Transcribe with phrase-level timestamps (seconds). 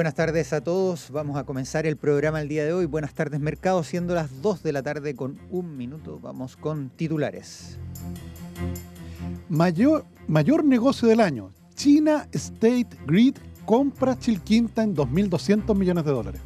[0.00, 1.10] buenas tardes a todos.
[1.10, 2.86] Vamos a comenzar el programa el día de hoy.
[2.86, 3.84] Buenas tardes, mercado.
[3.84, 7.76] Siendo las 2 de la tarde con un minuto, vamos con titulares.
[9.50, 11.50] Mayor, mayor negocio del año.
[11.74, 16.40] China State Grid compra Chilquinta en 2.200 millones de dólares.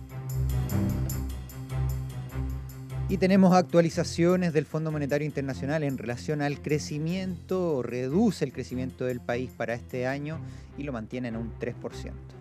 [3.09, 9.21] Y tenemos actualizaciones del Fondo Monetario Internacional en relación al crecimiento, reduce el crecimiento del
[9.21, 10.41] país para este año
[10.77, 12.34] y lo mantiene en un 3%.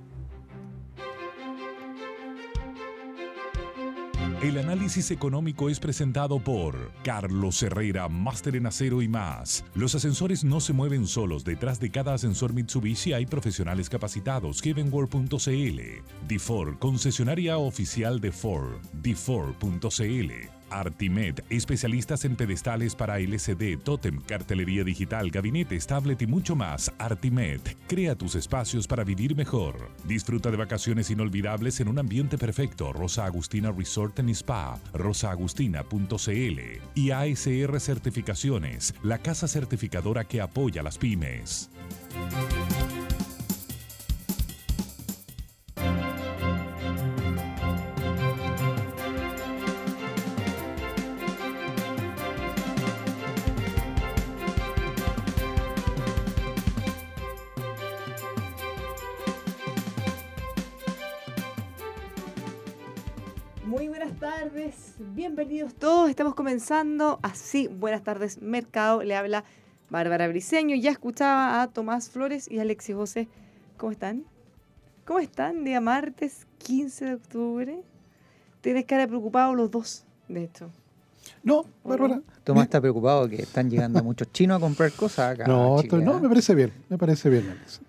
[4.43, 9.63] El análisis económico es presentado por Carlos Herrera, máster en acero y más.
[9.73, 11.45] Los ascensores no se mueven solos.
[11.45, 14.61] Detrás de cada ascensor Mitsubishi hay profesionales capacitados.
[14.61, 15.79] Heavenworld.cl.
[16.27, 18.81] D4, concesionaria oficial de Ford.
[19.01, 20.62] D4.cl.
[20.69, 26.91] Artimed, especialistas en pedestales para LCD, Totem, cartelería digital, gabinetes, tablet y mucho más.
[26.97, 29.89] Artimed, crea tus espacios para vivir mejor.
[30.05, 32.93] Disfruta de vacaciones inolvidables en un ambiente perfecto.
[32.93, 36.59] Rosa Agustina Resort and Spa, rosaagustina.cl
[36.95, 41.69] y ASR Certificaciones, la casa certificadora que apoya a las pymes.
[65.23, 66.09] Bienvenidos todos.
[66.09, 67.69] Estamos comenzando así.
[67.69, 69.03] Buenas tardes, Mercado.
[69.03, 69.45] Le habla
[69.89, 70.75] Bárbara Briceño.
[70.75, 73.29] Ya escuchaba a Tomás Flores y Alexis José.
[73.77, 74.25] ¿Cómo están?
[75.05, 75.63] ¿Cómo están?
[75.63, 77.79] Día martes 15 de octubre.
[78.59, 80.69] Tienes cara de preocupado los dos, de hecho.
[81.41, 82.19] No, Bárbara.
[82.43, 85.47] Tomás está preocupado que están llegando muchos chinos a comprar cosas acá.
[85.47, 86.21] No, no, ¿eh?
[86.21, 87.79] me parece bien, me parece bien, Alex.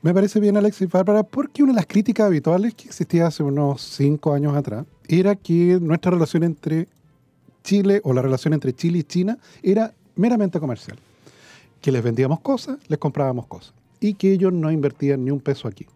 [0.00, 3.42] Me parece bien, Alex y Bárbara, porque una de las críticas habituales que existía hace
[3.42, 6.86] unos cinco años atrás era que nuestra relación entre
[7.64, 11.00] Chile o la relación entre Chile y China era meramente comercial.
[11.80, 13.74] Que les vendíamos cosas, les comprábamos cosas.
[13.98, 15.86] Y que ellos no invertían ni un peso aquí.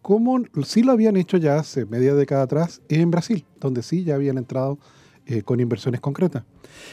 [0.00, 4.14] Como sí lo habían hecho ya hace media década atrás en Brasil, donde sí ya
[4.14, 4.78] habían entrado
[5.26, 6.42] eh, con inversiones concretas.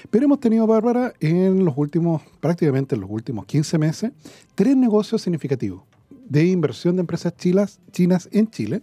[0.10, 4.12] Pero hemos tenido, Bárbara, en los últimos, prácticamente en los últimos 15 meses,
[4.56, 5.84] tres negocios significativos
[6.30, 8.82] de inversión de empresas chilas, chinas en Chile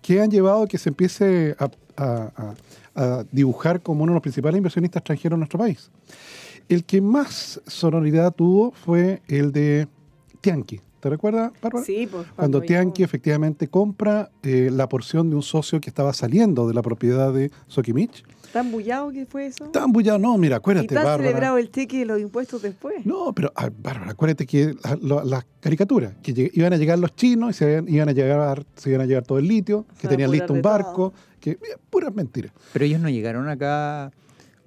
[0.00, 2.54] que han llevado a que se empiece a, a- a-
[2.96, 5.90] a dibujar como uno de los principales inversionistas extranjeros en nuestro país.
[6.68, 9.88] El que más sonoridad tuvo fue el de
[10.40, 10.80] Tianqi.
[11.00, 11.84] ¿Te recuerdas, Bárbara?
[11.84, 12.26] Sí, pues.
[12.36, 16.72] Cuando yo- Tianqi efectivamente compra eh, la porción de un socio que estaba saliendo de
[16.74, 18.24] la propiedad de Sokimich.
[18.54, 19.64] ¿Tan bullado que fue eso?
[19.70, 21.24] Tan bullado, no, mira, ¿Y acuérdate, tan Bárbara.
[21.24, 23.04] celebrado el cheque de los impuestos después?
[23.04, 26.96] No, pero ah, Bárbara, acuérdate que la- la- las caricaturas, que lleg- iban a llegar
[27.00, 29.86] los chinos y se iban, iban a llegar, se iban a llevar todo el litio,
[30.00, 31.58] que tenían listo un barco, que eh,
[31.90, 32.52] puras mentiras.
[32.72, 34.12] Pero ellos no llegaron acá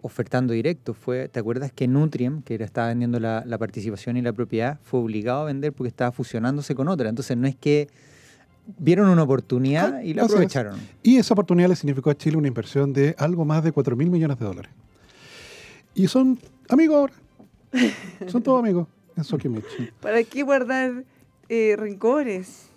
[0.01, 0.93] ofertando directo.
[0.93, 4.79] Fue, ¿Te acuerdas que Nutriem, que era- estaba vendiendo la, la participación y la propiedad,
[4.83, 7.07] fue obligado a vender porque estaba fusionándose con otra?
[7.09, 7.87] Entonces no es que
[8.77, 10.35] vieron una oportunidad y la así es.
[10.35, 10.79] aprovecharon.
[11.03, 14.09] Y esa oportunidad le significó a Chile una inversión de algo más de 4 mil
[14.09, 14.71] millones de dólares.
[15.95, 17.13] Y son amigos ahora.
[18.27, 19.65] Son todos amigos en Sokimich.
[19.99, 21.03] ¿Para qué guardar
[21.49, 22.69] eh, rencores?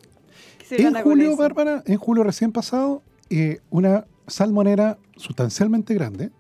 [0.59, 1.37] ¿Qué se En julio?
[1.37, 6.31] Bárbara, en julio recién pasado, eh, una salmonera sustancialmente grande.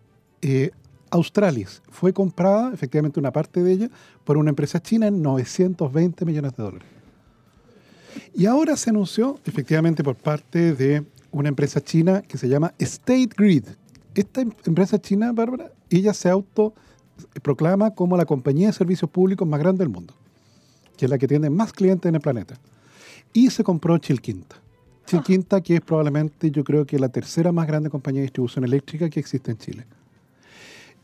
[0.42, 0.70] Eh,
[1.10, 3.90] Australis fue comprada, efectivamente una parte de ella,
[4.24, 6.88] por una empresa china en 920 millones de dólares.
[8.34, 13.30] Y ahora se anunció, efectivamente, por parte de una empresa china que se llama State
[13.36, 13.64] Grid.
[14.14, 16.74] Esta em- empresa china, Bárbara, ella se auto
[17.42, 20.14] proclama como la compañía de servicios públicos más grande del mundo,
[20.96, 22.58] que es la que tiene más clientes en el planeta.
[23.32, 24.56] Y se compró Chilquinta.
[25.06, 29.10] Chilquinta, que es probablemente, yo creo que la tercera más grande compañía de distribución eléctrica
[29.10, 29.86] que existe en Chile.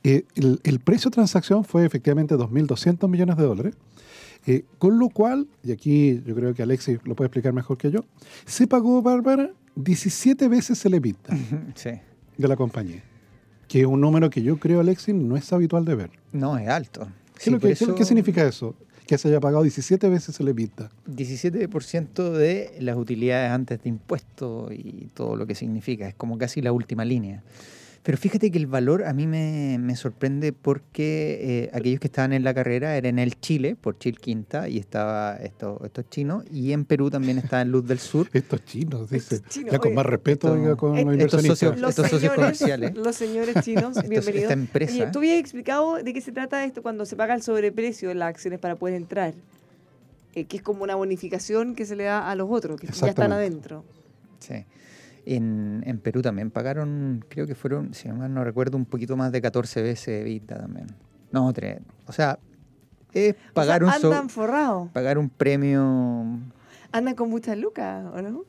[0.05, 3.75] Eh, el, el precio de transacción fue efectivamente 2.200 millones de dólares,
[4.47, 7.91] eh, con lo cual, y aquí yo creo que Alexis lo puede explicar mejor que
[7.91, 8.05] yo,
[8.45, 11.37] se pagó, Bárbara, 17 veces el EBITDA
[11.75, 11.91] Sí.
[12.39, 13.03] de la compañía,
[13.69, 16.11] que es un número que yo creo, Alexis, no es habitual de ver.
[16.33, 17.09] No, es alto.
[17.35, 18.75] ¿Qué, Sí, es lo por que- qué- eso qué significa eso?
[19.07, 20.91] Que se haya pagado 17 veces el EBITDA.
[21.07, 26.09] 17% de las utilidades antes de impuestos y todo lo que significa.
[26.09, 27.43] Es como casi la última línea.
[28.07, 32.33] Pero fíjate que el valor a mí me, me sorprende porque eh, aquellos que estaban
[32.33, 36.45] en la carrera eran en el Chile, por Chile Quinta, y estaba esto, estos chinos,
[36.53, 38.29] y en Perú también está en Luz del Sur.
[38.33, 39.35] Estos chinos, dice.
[39.37, 41.59] Estos chinos, ya con oye, más respeto esto- oiga, con estos los inversionistas.
[41.59, 42.95] socios- Los estos socios señores, comerciales.
[43.05, 44.43] los señores chinos, Estos- bienvenidos.
[44.43, 44.93] esta empresa.
[44.95, 48.15] Oye, tú habías explicado de qué se trata esto cuando se paga el sobreprecio de
[48.15, 49.35] las acciones para poder entrar.
[50.37, 53.09] Eh, que es como una bonificación que se le da a los otros, que ya
[53.09, 53.85] están adentro.
[54.39, 54.65] Sí.
[55.27, 59.33] En, en Perú también pagaron, creo que fueron, si mal no recuerdo, un poquito más
[59.33, 60.87] de 14 veces EBITDA también.
[61.33, 61.81] No, tres.
[62.07, 62.39] O sea,
[63.13, 66.39] es pagar, o sea, un, so- pagar un premio.
[66.93, 68.45] andan con muchas lucas, ¿o no?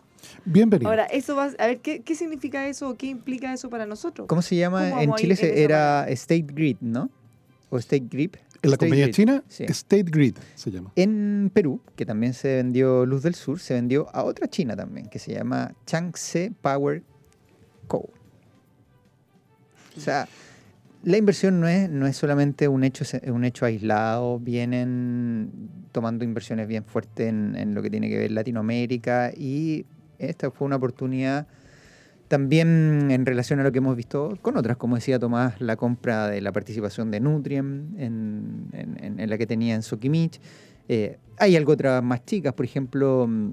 [0.45, 0.89] Bienvenido.
[0.89, 4.27] Ahora, eso va, a ver, ¿qué, ¿qué significa eso o qué implica eso para nosotros?
[4.27, 4.89] ¿Cómo se llama?
[4.89, 7.09] ¿Cómo En Chile en era State Grid, ¿no?
[7.69, 8.31] O State Grid.
[8.61, 9.63] En la State compañía Grid, china, sí.
[9.65, 10.91] State Grid se llama.
[10.95, 15.07] En Perú, que también se vendió Luz del Sur, se vendió a otra china también,
[15.07, 17.03] que se llama Changse Power
[17.87, 18.09] Co.
[19.95, 20.27] O sea,
[21.03, 25.51] la inversión no es, no es solamente un hecho, un hecho aislado, vienen
[25.91, 29.85] tomando inversiones bien fuertes en, en lo que tiene que ver Latinoamérica y
[30.19, 31.47] esta fue una oportunidad
[32.27, 36.27] también en relación a lo que hemos visto con otras, como decía Tomás, la compra
[36.27, 40.39] de la participación de Nutriem en, en- en- en la que tenía en Sokimich.
[40.89, 43.51] Eh, hay algo otras más chicas, por ejemplo, mm,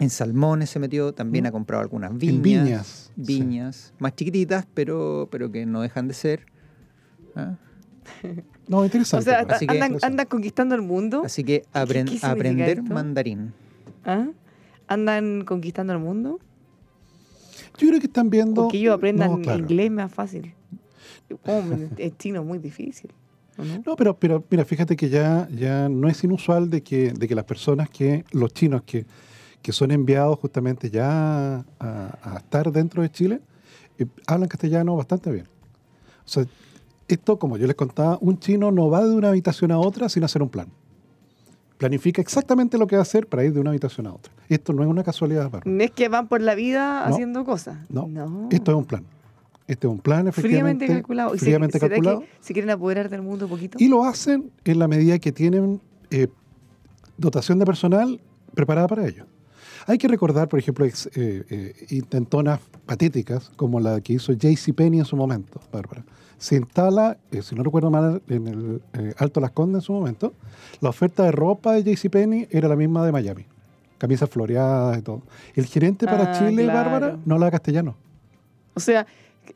[0.00, 1.46] en Salmones se metió, también Mm.
[1.48, 2.34] ha comprado algunas viñas.
[2.36, 2.86] En viñas.
[3.16, 3.22] sí.
[3.22, 6.46] Viñas, más chiquititas, pero, pero que no dejan de ser.
[7.36, 7.56] ¿ah?
[8.66, 9.24] No, O interesante.
[9.30, 9.58] sea, pues.
[9.60, 11.22] Que- andan, conquistando el mundo.
[11.24, 12.94] Así que apren- qué significa aprender esto?
[12.94, 13.52] mandarín.
[14.06, 14.28] ¿ah?
[14.88, 16.40] Andan conquistando el mundo.
[17.78, 18.68] Yo creo que están viendo.
[18.68, 19.58] Que ellos aprendan No, claro.
[19.58, 20.54] inglés más fácil.
[21.96, 23.10] Es chino muy difícil.
[23.56, 23.82] ¿o no?
[23.86, 27.34] No, pero, pero mira, fíjate que ya, ya no es inusual de que, de que
[27.34, 29.06] las personas que, los chinos que,
[29.62, 33.40] que son enviados justamente ya a, a estar dentro de Chile,
[33.98, 35.46] eh, hablan castellano bastante bien.
[36.24, 36.44] O sea,
[37.08, 40.24] esto, como yo les contaba, un chino no va de una habitación a otra sin
[40.24, 40.68] hacer un plan.
[41.78, 44.32] Planifica exactamente lo que va a hacer para ir de una habitación a otra.
[44.48, 45.64] Esto no es una casualidad, Bárbara.
[45.66, 47.14] No es que van por la vida No.
[47.14, 47.78] haciendo cosas.
[47.90, 48.08] No,
[48.50, 49.04] Esto es un plan.
[49.66, 50.84] Este es un plan, efectivamente.
[50.84, 51.34] fríamente calculado.
[51.34, 52.20] ¿Y se- fríamente será calculado.
[52.20, 53.78] que se quieren apoderar del mundo un poquito?
[53.80, 55.80] Y lo hacen en la medida que tienen
[56.10, 56.28] eh,
[57.16, 58.20] dotación de personal
[58.54, 59.26] preparada para ello.
[59.86, 65.00] Hay que recordar, por ejemplo, ex- eh, eh, intentonas patéticas como la que hizo JCPenney
[65.00, 66.04] en su momento, Bárbara.
[66.38, 69.92] Se instala, eh, si no recuerdo mal, en el eh, Alto Las Condes en su
[69.92, 70.34] momento,
[70.80, 73.46] la oferta de ropa de JCPenney era la misma de Miami.
[73.98, 75.22] Camisas floreadas y todo.
[75.54, 76.90] El gerente para Ah, Chile, claro.
[76.90, 77.96] Bárbara, no hablaba castellano.
[78.74, 79.06] O sea,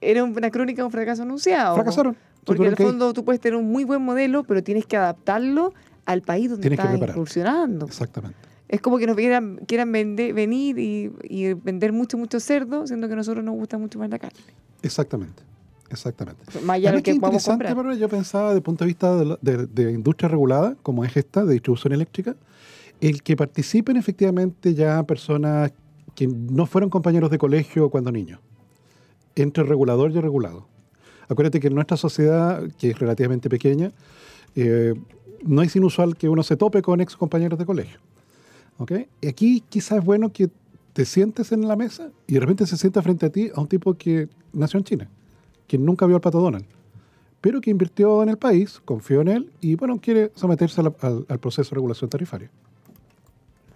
[0.01, 1.75] era una crónica de un fracaso anunciado.
[1.75, 2.17] Fracasaron.
[2.45, 4.87] Porque en el Tuvieron que fondo tú puedes tener un muy buen modelo, pero tienes
[4.87, 5.75] que adaptarlo
[6.07, 7.85] al país donde Tienes estás incursionando.
[7.87, 8.39] Exactamente.
[8.69, 13.07] Es como que nos quieran, quieran vender, venir y, y vender mucho, mucho cerdo, siendo
[13.09, 14.39] que a nosotros nos gusta mucho más la carne.
[14.83, 15.43] Exactamente.
[15.91, 16.43] Exactamente.
[16.65, 17.13] Más allá que
[17.67, 17.75] comprar.
[17.75, 21.05] Bárbara, yo pensaba desde el punto de vista de, la- de- de industria regulada, como
[21.05, 22.37] es esta, de distribución eléctrica,
[23.01, 25.73] el que participen efectivamente ya personas
[26.15, 28.41] que no fueron compañeros de colegio cuando niños,
[29.37, 30.67] entre regulador y regulado.
[31.29, 33.93] Acuérdate que en nuestra sociedad, que es relativamente pequeña,
[34.57, 34.95] eh,
[35.45, 38.01] no es inusual que uno se tope con ex compañeros de colegio.
[38.79, 38.93] ¿ok?
[39.21, 40.49] Y aquí quizás es bueno que
[40.93, 43.69] te sientes en la mesa y de repente se sienta frente a ti a un
[43.69, 45.09] tipo que nació en China,
[45.69, 46.65] que nunca vio al pato Donald,
[47.41, 51.25] pero que invirtió en el país, confió en él y bueno, quiere someterse la- al,
[51.29, 52.51] al proceso de regulación tarifaria.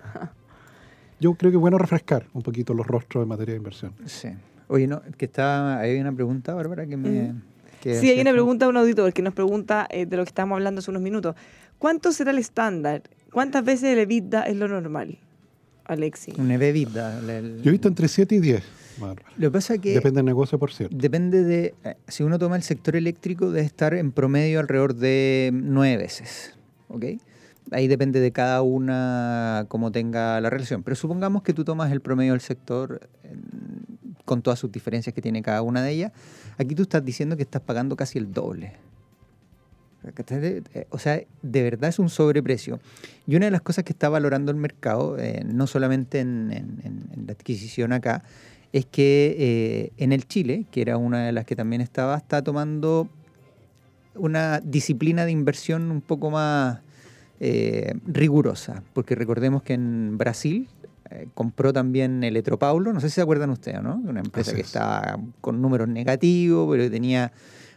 [1.21, 3.93] Yo creo que es bueno refrescar un poquito los rostros en materia de inversión.
[4.07, 4.29] Sí.
[4.69, 7.35] Oye, no, que está, hay una pregunta, Bárbara, que me...
[7.81, 10.29] que Sí, hay una pregunta de un auditor que nos pregunta eh, de lo que
[10.31, 11.37] estábamos hablando hace unos minutos.
[11.79, 13.03] ¿Cuánto será el estándar?
[13.33, 15.19] ¿Cuántas veces el EBITDA es lo normal?
[15.93, 16.33] Alexi.
[16.39, 17.19] Un EBITDA.
[17.21, 18.63] el- el- Yo he visto entre 7 y 10.
[18.99, 19.27] Bárbara.
[19.39, 20.95] Lo que pasa es que Depende del negocio, por cierto.
[20.97, 25.51] depende de, eh, si uno toma el sector eléctrico, debe estar en promedio alrededor de
[25.53, 26.55] nueve veces.
[26.89, 27.05] ¿ok?
[27.71, 30.83] Ahí depende de cada una cómo tenga la relación.
[30.83, 33.83] Pero supongamos que tú tomas el promedio del sector en-
[34.27, 36.13] con todas sus diferencias que tiene cada una de ellas.
[36.59, 38.75] Aquí tú estás diciendo que estás pagando casi el doble.
[40.05, 42.81] Eh, O sea, de verdad es un sobreprecio.
[43.27, 46.81] Y una de las cosas que está valorando el mercado, eh, no solamente en, en-
[46.85, 48.23] en- en la adquisición acá,
[48.73, 52.43] es que eh, en el Chile, que era una de las que también estaba, está
[52.43, 53.09] tomando
[54.15, 56.81] una disciplina de inversión un poco más
[57.41, 58.83] eh, rigurosa.
[58.93, 60.69] Porque recordemos que en Brasil
[61.35, 63.97] compró también Eletropaulo, no sé si se acuerdan ustedes, ¿no?
[63.97, 64.67] Una empresa que es.
[64.69, 67.33] estaba con números negativos, pero que tenía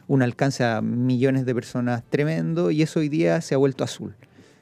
[0.08, 4.16] un alcance a millones de personas tremendo y eso hoy día se ha vuelto azul.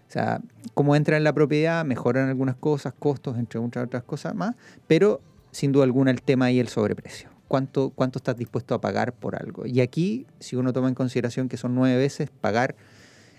[0.07, 0.41] O sea,
[0.73, 4.55] como entra en la propiedad, mejoran algunas cosas, costos, entre muchas otras cosas más,
[4.87, 5.21] pero
[5.51, 7.29] sin duda alguna el tema ahí el sobreprecio.
[7.47, 9.65] ¿Cuánto, ¿Cuánto estás dispuesto a pagar por algo?
[9.65, 12.75] Y aquí, si uno toma en consideración que son nueve veces, pagar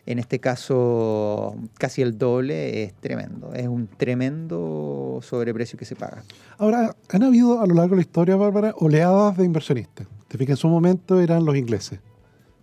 [0.06, 3.54] en este caso casi el doble es tremendo.
[3.54, 6.23] Es un tremendo sobreprecio que se paga.
[6.58, 10.06] Ahora, han habido a lo largo de la historia, Bárbara, oleadas de inversionistas.
[10.28, 12.00] Te fijas, en su momento eran los ingleses.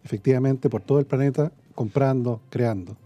[0.04, 2.98] Efectivamente, por todo el planeta, comprando, creando.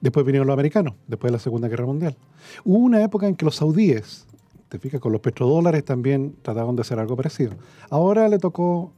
[0.00, 2.16] Después vinieron los americanos, después de la Segunda Guerra Mundial.
[2.64, 4.26] Hubo una época en que los saudíes,
[4.68, 7.52] te fijas, con los petrodólares también trataban de hacer algo parecido.
[7.90, 8.92] Ahora le tocó,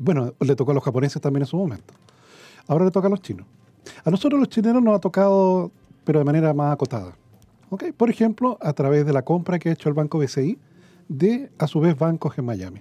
[0.00, 1.94] bueno, le tocó a los japoneses también en su momento.
[2.66, 3.46] Ahora le toca a los chinos.
[4.04, 5.72] A nosotros los chilenos nos ha tocado,
[6.04, 7.16] pero de manera más acotada.
[7.70, 7.84] ¿Ok?
[7.96, 10.58] Por ejemplo, a través de la compra que ha hecho el Banco BCI
[11.08, 12.80] de, a su vez, bancos en Miami.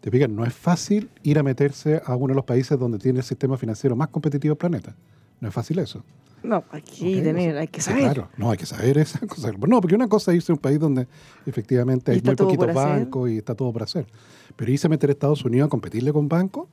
[0.00, 3.20] Te fijas, no es fácil ir a meterse a uno de los países donde tiene
[3.20, 4.94] el sistema financiero más competitivo del planeta.
[5.40, 6.02] No es fácil eso.
[6.42, 8.02] No, hay que tener, o sea, hay que saber.
[8.04, 9.50] claro, no, hay que saber esa cosa.
[9.52, 11.08] No, porque una cosa es irse a un país donde
[11.44, 14.06] efectivamente hay muy poquitos bancos y está todo por hacer.
[14.54, 16.68] Pero irse a meter a Estados Unidos a competirle con bancos,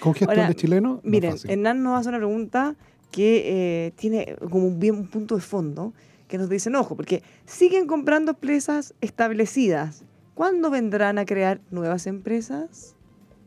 [0.00, 1.50] con gestión Ahora, de chileno, no Miren, es fácil.
[1.52, 2.74] Hernán nos hace una pregunta
[3.10, 5.92] que eh, tiene como un, bien, un punto de fondo,
[6.26, 10.04] que nos dicen, ojo, porque siguen comprando empresas establecidas.
[10.36, 12.94] ¿Cuándo vendrán a crear nuevas empresas?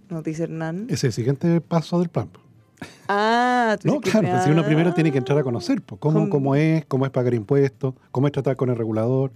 [0.10, 0.88] Nos dice Hernán.
[0.90, 2.30] Es el siguiente paso del plan.
[3.08, 6.30] Ah, tú No, claro, pues si uno primero tiene que entrar a conocer pues, cómo,
[6.32, 9.32] cómo es, cómo es pagar impuestos, cómo es tratar con el regulador,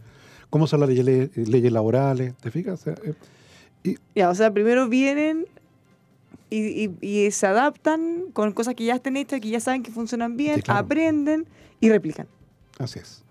[0.49, 2.81] cómo son las leyes, leyes laborales, ¿te fijas?
[2.81, 2.95] O sea,
[3.83, 5.45] eh, Ya, o sea, primero vienen
[6.49, 9.91] y, y- y se adaptan con cosas que ya están hechas, que ya saben que
[9.91, 10.79] funcionan bien, Sí, claro.
[10.85, 11.45] aprenden
[11.79, 12.27] y replican.
[12.79, 13.22] así es.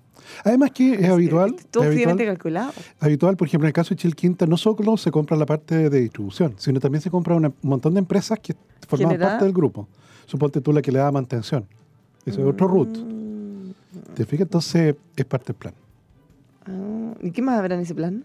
[0.44, 2.72] Además que es habitual, Todo es habitual, calculado.
[3.00, 6.00] habitual, por ejemplo, en el caso de Chilquinta, no solo se compra la parte de
[6.00, 8.54] distribución, sino también se compra una- un montón de empresas que
[8.88, 9.88] forman Genera- parte del grupo.
[10.26, 11.66] Suponte tú la que le da mantención.
[12.24, 12.96] Eso es otro root.
[12.98, 13.70] Mm.
[14.14, 14.42] ¿Te fijas?
[14.46, 15.74] Entonces es parte del plan.
[16.66, 18.24] Ah, ¿Y qué más habrá en ese plan?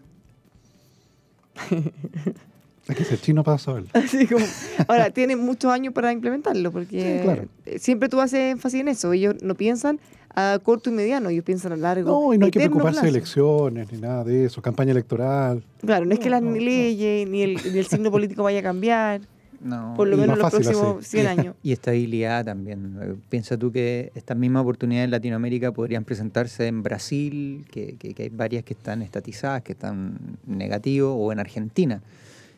[2.90, 3.90] Hay que ser chino para saberlo.
[3.94, 4.46] Así como-
[4.88, 7.46] ahora, tienen muchos años para implementarlo, porque Sí, claro.
[7.80, 9.12] siempre tú haces énfasis en eso.
[9.12, 10.00] Ellos no piensan
[10.36, 12.10] a corto y mediano, ellos piensan a largo.
[12.12, 13.18] No, y no hay que preocuparse de plazo.
[13.18, 15.64] elecciones ni nada de eso, campaña electoral.
[15.82, 16.56] Claro, no es que No, las no, no.
[16.58, 19.22] leyes ni el, ni el signo político vaya a cambiar,
[19.60, 20.58] No, por lo menos los así.
[20.64, 21.56] próximos 100 años.
[21.64, 23.20] Y estabilidad también.
[23.30, 28.24] Piensa tú que estas mismas oportunidades en Latinoamérica podrían presentarse en Brasil, que, que- que
[28.24, 32.02] hay varias que están estatizadas, que están negativos, o en Argentina.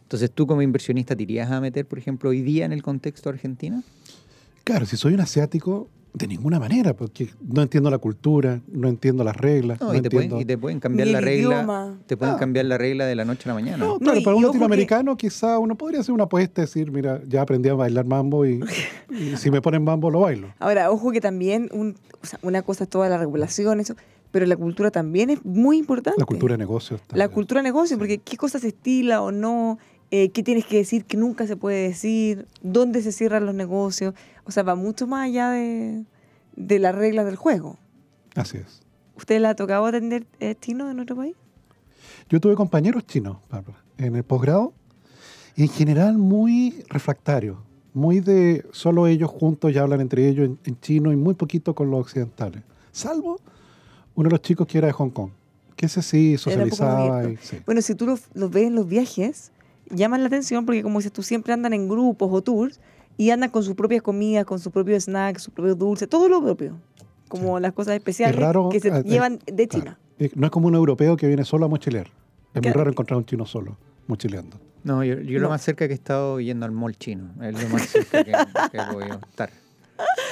[0.04, 3.30] Entonces, ¿tú como inversionista te irías a meter, por ejemplo, hoy día en el contexto
[3.30, 3.84] argentino?
[4.64, 9.24] Claro, si soy un asiático, de ninguna manera, porque no entiendo la cultura, no entiendo
[9.24, 9.80] las reglas.
[9.80, 10.30] No, No, y, te entiendo.
[10.36, 11.56] pueden, y te pueden cambiar la regla.
[11.56, 12.00] idioma.
[12.08, 12.38] Te pueden Ah.
[12.40, 13.78] cambiar la regla de la noche a la mañana.
[13.78, 16.62] No, No, claro, y- para un ojo que- latinoamericano quizá uno podría hacer una apuesta
[16.62, 18.60] y decir, mira, ya aprendí a bailar mambo y,
[19.10, 20.48] y si me ponen mambo lo bailo.
[20.60, 23.96] Ahora, ojo que también un- o sea, una cosa es toda la regulación, eso,
[24.32, 26.20] pero la cultura también es muy importante.
[26.20, 27.02] La cultura de negocios.
[27.14, 29.78] La cultura de negocio, porque qué cosa se estila o no,
[30.12, 34.16] eh, qué tienes que decir que nunca se puede decir, dónde se cierran los negocios.
[34.50, 36.06] O sea, va mucho más allá de,
[36.56, 37.78] de las reglas del juego.
[38.34, 38.82] Así es.
[39.16, 41.36] ¿Usted le ha tocado atender eh, chino en otro país?
[42.30, 44.74] Yo tuve compañeros chinos, Bárbara, en el posgrado,
[45.56, 47.60] y en general muy refractarios,
[47.94, 51.76] muy de solo ellos juntos ya hablan entre ellos en, en chino y muy poquito
[51.76, 52.64] con los occidentales.
[52.92, 53.40] Salvo
[54.16, 55.30] uno de los chicos que era de Hong Kong,
[55.76, 57.30] que ese sí socializaba.
[57.30, 57.60] Y, sí.
[57.68, 59.52] Bueno, si tú los los ves en los viajes,
[59.92, 62.80] llaman la atención porque como dices tú, siempre andan en grupos o tours
[63.20, 66.42] y andan con sus propias comidas, con sus propios snacks, sus propios dulces, todo lo
[66.42, 66.80] propio.
[67.28, 69.84] Como las cosas especiales Es raro, que se eh, llevan de Claro.
[69.84, 70.00] China.
[70.20, 72.08] Eh, No es como un europeo que viene solo a mochilear.
[72.54, 74.58] Es muy raro encontrar un chino solo, mochileando.
[74.86, 75.44] No, yo, yo No.
[75.44, 77.30] lo más cerca que he estado yendo al mall chino.
[77.44, 79.50] Es lo más cerca que, que he podido estar.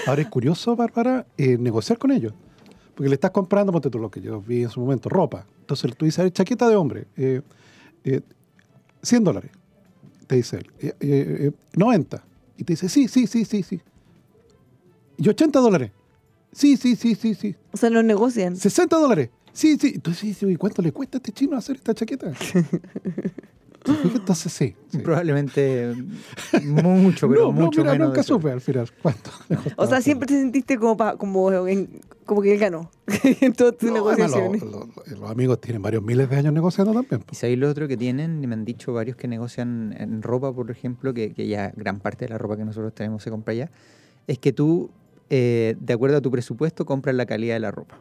[0.08, 2.34] Ahora es curioso, Bárbara, eh, negociar con ellos.
[2.96, 5.46] Porque le estás comprando, ponte tú lo que yo vi en su momento, ropa.
[5.60, 7.42] Entonces tú dices, a ver, chaqueta de hombre, eh,
[8.06, 8.22] eh,
[9.04, 9.52] 100 dólares,
[10.26, 10.72] te dice él.
[10.80, 12.24] Eh, eh, eh, 90.
[12.58, 13.82] Y te dice, sí, sí, sí, sí, sí.
[15.18, 15.92] Y 80 dólares.
[16.52, 17.56] Sí, sí, sí, sí, sí.
[17.72, 18.56] O sea, no negocian.
[18.56, 19.30] 60 dólares.
[19.54, 19.94] Sí, sí.
[19.96, 22.34] Entonces, sí, ¿y cuánto le cuesta a este chino hacer esta chaqueta?
[24.04, 24.76] Entonces, sí.
[24.92, 24.98] sí.
[25.00, 25.94] Probablemente
[26.64, 28.08] mucho, pero no, no, mucho mira, menos.
[28.10, 29.30] nunca supe al final cuánto.
[29.76, 32.90] O sea, siempre te sentiste como, pa- como, en- como que él ganó
[33.42, 34.62] en todas tus No, negociaciones.
[34.62, 37.22] los, los- los amigos tienen varios miles de años negociando también.
[37.22, 37.38] Y pues.
[37.38, 40.70] sabéis lo otro que tienen, y me han dicho varios que negocian en ropa, por
[40.72, 43.72] ejemplo, que, que ya gran parte de la ropa que nosotros tenemos se compra allá,
[44.28, 44.90] es que tú,
[45.30, 47.98] eh, de acuerdo a tu presupuesto, compras la calidad de la ropa.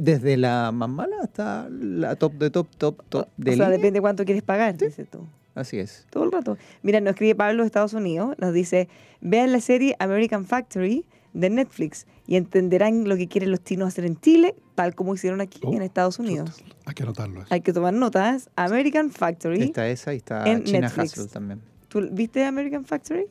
[0.00, 3.76] Desde la más mala hasta la top de top, top, top de o sea, línea.
[3.78, 5.26] depende cuánto quieres pagar, dices tú.
[5.56, 6.06] Así es.
[6.10, 6.56] Todo el rato.
[6.82, 8.88] Mira, nos escribe Pablo de Estados Unidos, nos dice,
[9.20, 14.04] vean la serie American Factory de Netflix y entenderán lo que quieren los chinos hacer
[14.04, 16.56] en Chile, tal como hicieron aquí Oh, en Estados Unidos.
[16.58, 17.40] chuta, Hay que anotarlo.
[17.42, 17.48] eso.
[17.52, 18.50] Hay que tomar notas.
[18.54, 19.62] American Factory.
[19.62, 21.10] Está esa y está en China Netflix.
[21.18, 21.60] Hustle también.
[21.88, 23.26] ¿Tú viste American Factory?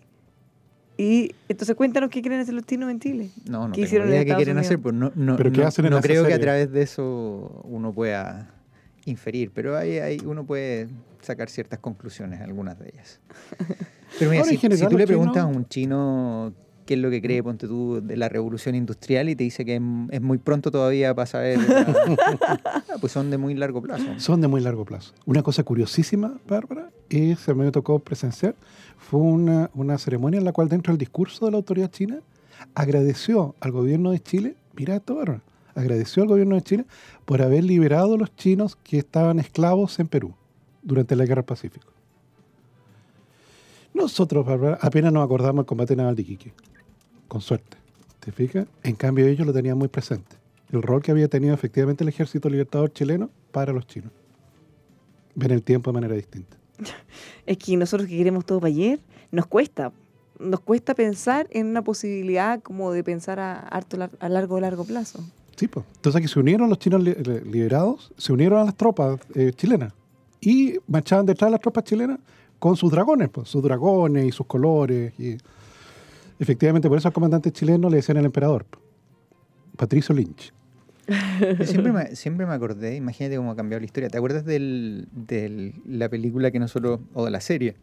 [0.97, 3.29] Y entonces cuéntanos qué quieren hacer los chinos en Chile.
[3.47, 5.85] No, no ¿Qué hicieron idea qué quieren hacer, pues no, no, ¿Pero qué no- hacen
[5.85, 6.43] en no creo que a serie?
[6.43, 8.49] través de eso uno pueda
[9.05, 10.87] inferir, pero ahí, ahí uno puede
[11.21, 13.19] sacar ciertas conclusiones, algunas de ellas.
[14.19, 16.53] Pero mira, si, general, si tú le preguntas a un chino
[16.85, 19.75] qué es lo que cree, ponte tú, de la revolución industrial y te dice que
[19.75, 24.05] es, es muy pronto todavía para saber, ah, pues son de muy largo plazo.
[24.17, 25.13] Son de muy largo plazo.
[25.25, 28.55] Una cosa curiosísima, Bárbara, es, a mí me tocó presenciar,
[29.09, 32.19] fue una, una ceremonia en la cual dentro del discurso de la autoridad china
[32.75, 35.23] agradeció al gobierno de Chile, mira esto,
[35.75, 36.85] agradeció al gobierno de Chile
[37.23, 40.33] por haber liberado a los chinos que estaban esclavos en Perú
[40.81, 41.87] durante la Guerra del Pacífico.
[43.93, 44.45] Nosotros,
[44.81, 46.53] apenas nos acordamos del combate naval de Iquique,
[47.29, 47.77] con suerte.
[48.19, 48.67] ¿Te fijas?
[48.83, 50.35] En cambio, ellos lo tenían muy presente.
[50.69, 54.11] El rol que había tenido efectivamente el Ejército Libertador chileno para los chinos.
[55.33, 56.57] Ven el tiempo de manera distinta.
[57.45, 58.99] Es que nosotros que queremos todo para ayer,
[59.31, 59.91] nos cuesta.
[60.39, 65.19] Nos cuesta pensar en una posibilidad como de pensar a, harto a largo, largo plazo.
[65.55, 65.85] Sí, pues.
[65.95, 69.51] Entonces aquí se unieron los chinos li- li- liberados, se unieron a las tropas eh,
[69.55, 69.91] chilenas
[70.39, 72.19] y marchaban detrás de las tropas chilenas
[72.59, 75.13] con sus dragones, pues, sus dragones y sus colores.
[75.19, 75.37] Y
[76.37, 78.65] efectivamente, por eso al comandante chileno le decían el emperador.
[79.75, 80.53] Patricio Lynch.
[81.59, 84.09] Yo siempre me, siempre me acordé, imagínate cómo ha cambiado la historia.
[84.09, 87.75] ¿Te acuerdas de la película que nosotros, o de la serie,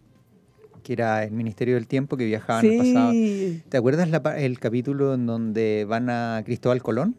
[0.83, 3.13] que era El Ministerio del Tiempo, que viajaban al pasado?
[3.13, 3.63] Sí.
[3.69, 7.17] ¿Te acuerdas la el capítulo en donde van a Cristóbal Colón?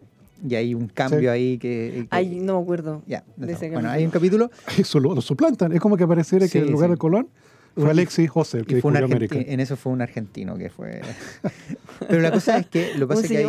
[0.48, 1.28] Y hay un cambio Sí.
[1.28, 2.02] ahí que...
[2.04, 3.02] que- Ay, no me acuerdo.
[3.08, 3.52] ya, de no.
[3.54, 5.72] ese bueno, hay un capítulo Eso lo, lo suplantan.
[5.72, 6.92] Es como que pareciera Sí, que en lugar sí.
[6.92, 7.30] de Colón
[7.76, 9.52] fue Alexis José el que fue un descubrió América.
[9.54, 11.02] en eso fue un argentino que fue...
[12.08, 13.46] Pero la cosa es que lo que ¿Cómo pasa es se que hay,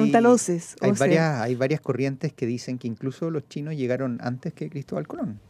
[0.81, 5.07] hay, varias, hay varias corrientes que dicen que incluso los chinos llegaron antes que Cristóbal
[5.07, 5.41] Colón.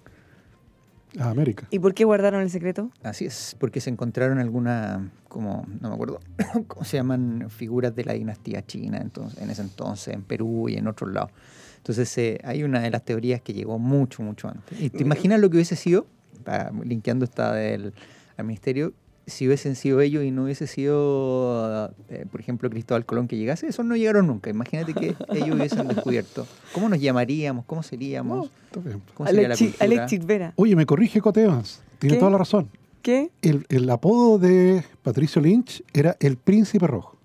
[1.19, 1.67] A América.
[1.71, 2.91] ¿Y por qué guardaron el secreto?
[3.03, 6.21] Así es, porque se encontraron alguna, como, no me acuerdo,
[6.67, 7.47] ¿cómo se llaman?
[7.49, 11.31] Figuras de la dinastía china entonces, en ese entonces, en Perú y en otros lados.
[11.79, 14.79] Entonces eh, hay una de las teorías que llegó mucho, mucho antes.
[14.81, 16.07] ¿Y te imaginas lo que hubiese sido,
[16.45, 17.95] para- linkeando esta del
[18.37, 18.93] al ministerio,
[19.27, 23.67] si hubiesen sido ellos y no hubiese sido, eh, por ejemplo, Cristóbal Colón que llegase?
[23.67, 24.51] Esos no llegaron nunca.
[24.51, 26.47] Imagínate que ellos hubiesen descubierto.
[26.73, 27.65] ¿Cómo nos llamaríamos?
[27.65, 28.49] ¿Cómo seríamos?
[28.75, 28.83] No.
[29.15, 29.85] ¿Cómo sería la Alexi- cultura?
[29.85, 30.53] Alexis Vera.
[30.57, 31.81] Oye, me corrige Cote Evans.
[31.99, 32.21] Tiene ¿Qué?
[32.21, 32.69] toda la razón.
[33.03, 33.31] ¿Qué?
[33.43, 37.16] El, el apodo de Patricio Lynch era el príncipe rojo.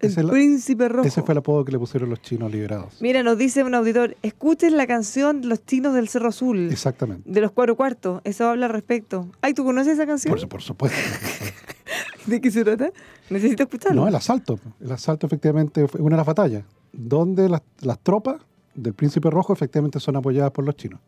[0.00, 1.06] El Ese, príncipe rojo.
[1.06, 2.96] ese fue el apodo que le pusieron los chinos liberados.
[3.00, 7.30] Mira, nos dice un auditor, escuchen la canción Los Chinos del Cerro Azul, Exactamente.
[7.30, 8.22] de los cuatro cuartos.
[8.24, 9.28] Eso habla al respecto.
[9.42, 10.30] Ay, ¿tú conoces esa canción?
[10.32, 10.96] Por, su- por supuesto.
[12.26, 12.90] ¿De qué se trata?
[13.28, 14.02] Necesito escucharlo.
[14.02, 14.58] No, el asalto.
[14.80, 18.36] El asalto efectivamente fue una de las batallas, donde las, las tropas
[18.74, 21.00] del príncipe rojo efectivamente son apoyadas por los chinos.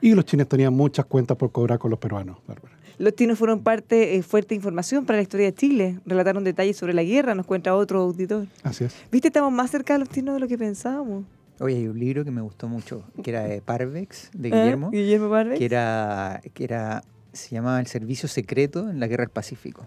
[0.00, 2.74] Y los chinos tenían muchas cuentas por cobrar con los peruanos, Bárbara.
[2.98, 6.00] Los chinos fueron parte eh, fuerte información para la historia de Chile.
[6.04, 8.46] Relataron detalles sobre la guerra, nos cuenta otro auditor.
[8.62, 8.94] Así es.
[9.10, 9.28] ¿Viste?
[9.28, 11.24] Estamos más cerca de los chinos de lo que pensábamos.
[11.60, 14.52] Oye, hay un libro que me gustó mucho, que era de Parvex, de ¿Eh?
[14.52, 15.58] Guillermo, Guillermo Barbex.
[15.58, 19.86] que era, que era, se llamaba El Servicio Secreto en la Guerra del Pacífico.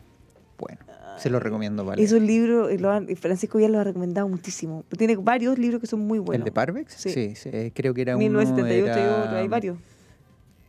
[0.59, 0.79] Bueno,
[1.17, 2.01] se lo recomiendo, vale.
[2.03, 4.85] Esos libros, eh, lo han- Francisco ya lo ha recomendado muchísimo.
[4.97, 6.41] Tiene varios libros que son muy buenos.
[6.41, 6.93] ¿El de Parvex?
[6.93, 7.09] Sí.
[7.11, 9.77] Sí, sí, eh, creo que era uno, 1978 y era, otro, hay varios.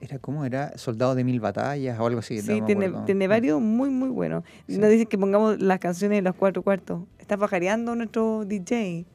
[0.05, 2.41] Era como era Soldado de Mil Batallas o algo así.
[2.43, 4.45] Sí, no tiene, tiene varios muy, muy buenos.
[4.69, 4.77] Sí.
[4.77, 7.03] Nos dicen que pongamos las canciones de los cuatro cuartos.
[7.19, 9.07] Está pajareando nuestro DJ.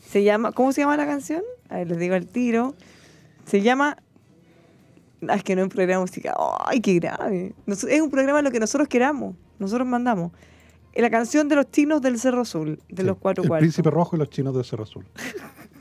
[0.00, 1.42] Se llama, ¿cómo se llama la canción?
[1.68, 2.74] A ver, les digo al tiro.
[3.44, 3.98] Se llama.
[5.28, 6.34] Ah, es que no es un programa musical.
[6.64, 7.54] ¡Ay, qué grave!
[7.66, 9.34] Nos- es un programa lo que nosotros queramos.
[9.58, 10.32] Nosotros mandamos.
[10.94, 13.06] La canción de los chinos del Cerro Azul, de Sí.
[13.06, 13.64] los cuatro el cuartos.
[13.64, 15.04] príncipe rojo y los chinos del Cerro Azul.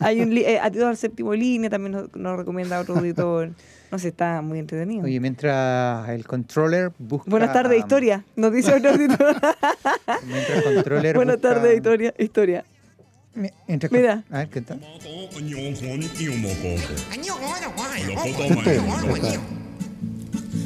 [0.00, 3.50] Hay un eh, Atido al séptimo línea, también nos, nos recomienda otro auditor.
[3.90, 5.04] No sé, está muy entretenido.
[5.04, 7.30] Oye, mientras el controller busca...
[7.30, 8.24] Buenas tardes, historia.
[8.34, 9.36] Nos dice otro auditor.
[10.26, 12.14] Mientras el controller Buenas busca- tardes, historia.
[12.18, 12.64] Historia.
[13.34, 14.24] Mi- mientras- Mira.
[14.30, 14.80] A ver, ¿qué tal?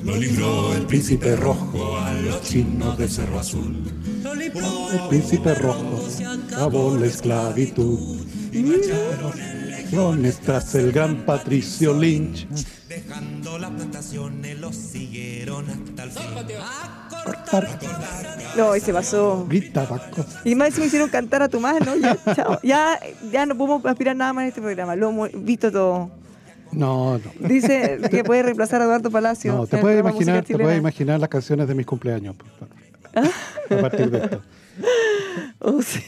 [0.04, 3.82] Lo libró el príncipe rojo a los chinos de Cerro Azul.
[4.24, 6.00] El príncipe rojo
[6.54, 8.24] acabó la esclavitud.
[9.90, 12.46] Leones tras el gran Patricio Lynch.
[12.88, 16.22] Dejando las plantaciones, los siguieron hasta el fin.
[17.24, 17.78] Cortar,
[18.56, 19.46] No, y se pasó.
[19.48, 20.38] gritaba cosas.
[20.44, 21.96] Y más si me hicieron cantar a tu madre, ¿no?
[21.96, 22.58] Ya, chao.
[22.62, 22.98] Ya,
[23.30, 24.96] ya no podemos aspirar nada más en este programa.
[24.96, 26.10] Lo hemos visto todo.
[26.72, 27.48] No, no.
[27.48, 29.52] Dice que puede reemplazar a Eduardo Palacio.
[29.54, 32.36] No, te puedes imaginar, te puedes imaginar las canciones de mis cumpleaños.
[33.14, 33.30] bueno,
[33.70, 34.42] A partir de esto.
[35.60, 36.00] O sea,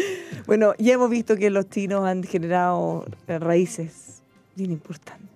[0.46, 4.22] bueno, ya hemos visto que los chinos han generado eh, raíces
[4.56, 5.28] bien importantes.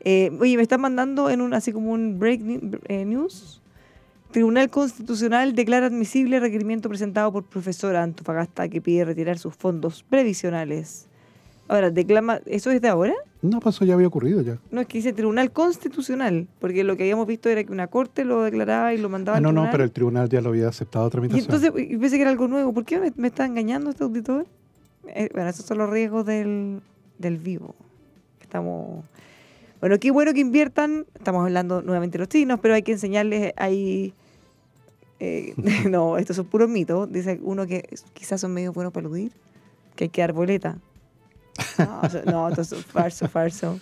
[0.00, 2.40] Eh, oye, me están mandando en un así como un break
[2.88, 3.60] eh, news.
[4.30, 11.07] Tribunal Constitucional declara admisible requerimiento presentado por profesora Antofagasta que pide retirar sus fondos previsionales.
[11.68, 13.14] Ahora, declama, ¿eso es de ahora?
[13.42, 14.58] No, pues eso ya había ocurrido ya.
[14.70, 18.24] No, es que dice Tribunal Constitucional, porque lo que habíamos visto era que una corte
[18.24, 19.72] lo declaraba y lo mandaba Ah, al no, no, tribunal.
[19.72, 21.44] pero el tribunal ya lo había aceptado Y tramitación.
[21.44, 22.72] entonces y pensé que era algo nuevo.
[22.72, 24.46] ¿Por qué me, me está engañando este auditor?
[25.08, 26.80] Eh, bueno, esos son los riesgos del,
[27.18, 27.74] del vivo.
[28.40, 29.04] Estamos.
[29.80, 31.04] Bueno, qué bueno que inviertan.
[31.14, 34.12] Estamos hablando nuevamente de los chinos, pero hay que enseñarles ahí.
[35.20, 35.54] eh,
[35.88, 37.12] no, estos son puros mitos.
[37.12, 39.32] Dice uno que quizás son medio buenos para eludir,
[39.96, 40.78] que hay que dar boleta.
[41.78, 43.78] No, no, es falso, falso.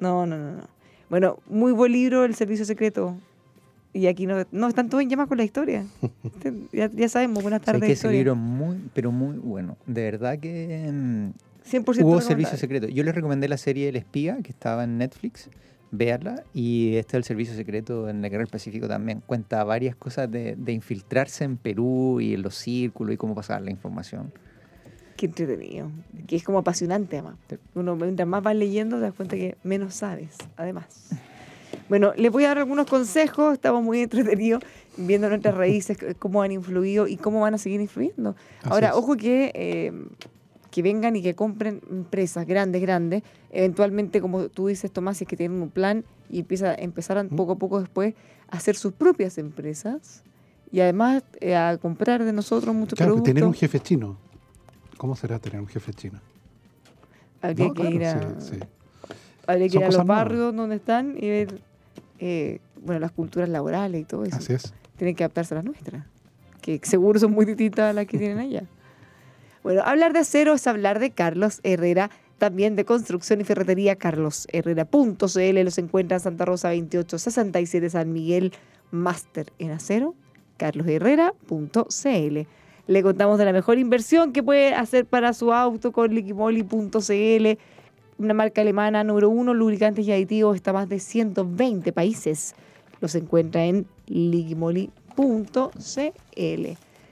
[0.00, 0.62] No, no, no, no.
[1.10, 3.16] Bueno, muy buen libro, El Servicio Secreto.
[3.92, 5.84] Y aquí no, no están todos en llamas con la historia.
[6.22, 7.82] Este, Ya, ya sabemos, buenas tardes.
[7.82, 9.76] que ese libro es muy, pero muy bueno.
[9.86, 11.30] De verdad que mm,
[11.68, 12.86] 100% hubo servicio secreto.
[12.88, 15.48] Yo les recomendé la serie El Espía, que estaba en Netflix.
[15.90, 16.44] Véanla.
[16.52, 20.54] Y este el servicio secreto en la Guerra del Pacífico también cuenta varias cosas de,
[20.54, 24.30] de infiltrarse en Perú y en los círculos y cómo pasar la información.
[25.18, 25.90] Qué entretenido.
[26.28, 27.34] Que es como apasionante, además.
[27.74, 31.10] Uno, mientras más vas leyendo, te das cuenta que menos sabes, además.
[31.88, 33.54] Bueno, les voy a dar algunos consejos.
[33.54, 34.62] Estamos muy entretenidos
[34.96, 38.36] viendo nuestras raíces, cómo han influido y cómo van a seguir influyendo.
[38.60, 38.94] Así Ahora, es.
[38.94, 39.92] ojo que, eh,
[40.70, 43.24] que vengan y que compren empresas grandes, grandes.
[43.50, 47.52] Eventualmente, como tú dices, Tomás, si es que tienen un plan y empieza, empezarán poco
[47.52, 48.14] a poco después
[48.50, 50.22] a hacer sus propias empresas
[50.70, 53.34] y además eh, a comprar de nosotros muchos Claro, productos.
[53.34, 54.16] tener un jefe chino.
[54.98, 56.20] ¿Cómo será tener un jefe chino?
[57.40, 58.58] Habría No, que claro, ir a, sí, sí.
[59.46, 60.06] habría que Son ir a los nuevas.
[60.24, 61.60] barrios donde están y ver
[62.18, 64.36] eh, bueno, las culturas laborales y todo eso.
[64.36, 64.74] Así es.
[64.96, 66.04] Tienen que adaptarse a las nuestras,
[66.60, 68.64] que seguro son muy distintas a las que tienen allá.
[69.62, 75.64] Bueno, hablar de acero es hablar de Carlos Herrera, también de construcción y ferretería carlosherrera.cl.
[75.64, 78.52] Los encuentra en Santa Rosa 2867 San Miguel,
[78.90, 80.14] máster en acero,
[80.56, 82.38] carlosherrera.cl.
[82.88, 87.58] Le contamos de la mejor inversión que puede hacer para su auto con liquimoli.cl,
[88.16, 92.54] una marca alemana número uno, lubricantes y aditivos, está más de 120 países.
[93.02, 94.88] Los encuentra en liquimoli.cl.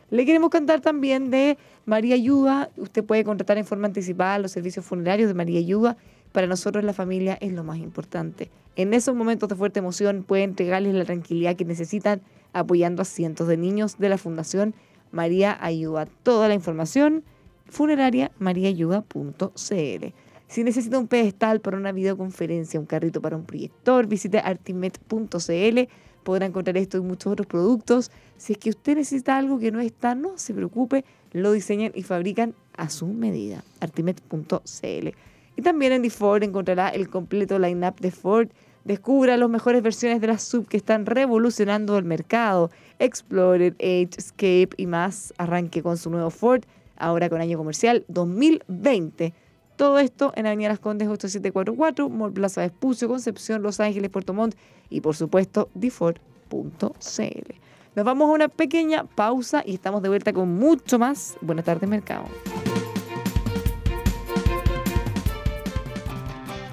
[0.08, 2.70] Le queremos contar también de María Ayuda.
[2.78, 5.98] Usted puede contratar en forma anticipada los servicios funerarios de María Ayuda.
[6.32, 8.50] Para nosotros la familia es lo más importante.
[8.76, 12.22] En esos momentos de fuerte emoción puede entregarles la tranquilidad que necesitan
[12.54, 14.74] apoyando a cientos de niños de la Fundación
[15.16, 16.06] María Ayuda.
[16.22, 17.24] Toda la información
[17.64, 20.06] funeraria mariaayuda.cl.
[20.46, 25.80] Si necesita un pedestal para una videoconferencia, un carrito para un proyector, visite artimet.cl.
[26.22, 28.10] Podrá encontrar esto y muchos otros productos.
[28.36, 32.02] Si es que usted necesita algo que no está, no se preocupe, lo diseñan y
[32.02, 33.64] fabrican a su medida.
[33.80, 35.08] artimet.cl.
[35.56, 38.48] Y también en DeFord encontrará el completo line-up de Ford.
[38.86, 42.70] Descubra las mejores versiones de las sub que están revolucionando el mercado.
[43.00, 45.34] Explorer, Edge, Escape y más.
[45.38, 46.62] Arranque con su nuevo Ford,
[46.96, 49.34] ahora con año comercial 2020.
[49.74, 54.54] Todo esto en Avenida Las Condes 8744, Mall Plaza Vespucio, Concepción, Los Ángeles, Puerto Montt
[54.88, 57.54] y por supuesto diford.cl.
[57.96, 61.36] Nos vamos a una pequeña pausa y estamos de vuelta con mucho más.
[61.40, 62.26] Buenas tardes, mercado.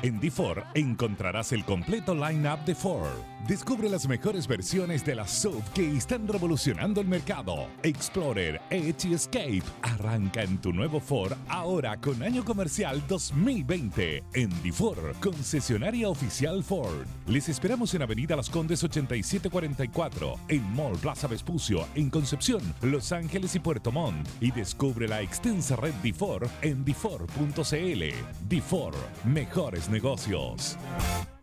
[0.04, 3.08] En D4 encontrarás el completo line-up de Ford,
[3.48, 7.68] Descubre las mejores versiones de la SUV que están revolucionando el mercado.
[7.84, 9.64] Explorer, Edge y Escape.
[9.82, 17.06] Arranca en tu nuevo Ford ahora con año comercial 2020 en Difor, concesionaria oficial Ford.
[17.28, 23.56] Les esperamos en Avenida Las Condes 8744, en Mall Plaza Vespucio, en Concepción, Los Ángeles
[23.56, 24.26] y Puerto Montt.
[24.40, 28.04] Y descubre la extensa red Difor en difor.cl.
[28.48, 28.94] Difor,
[29.26, 30.78] mejores negocios.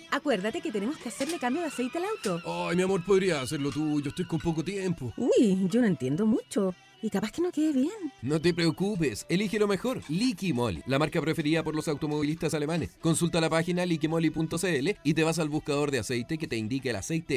[0.09, 2.41] acuérdate que tenemos que hacerle cambio de aceite al auto.
[2.67, 4.01] Ay, mi amor, podría hacerlo tú.
[4.01, 5.13] Yo estoy con poco tiempo.
[5.17, 6.73] Uy, yo no entiendo mucho.
[7.03, 7.91] Y capaz que no quede bien.
[8.23, 10.01] No te preocupes, elige lo mejor.
[10.09, 12.89] Liqui Moly, la marca preferida por los automovilistas alemanes.
[13.01, 16.95] Consulta la página liquimoly.cl y te vas al buscador de aceite que te indique el
[16.95, 17.36] aceite.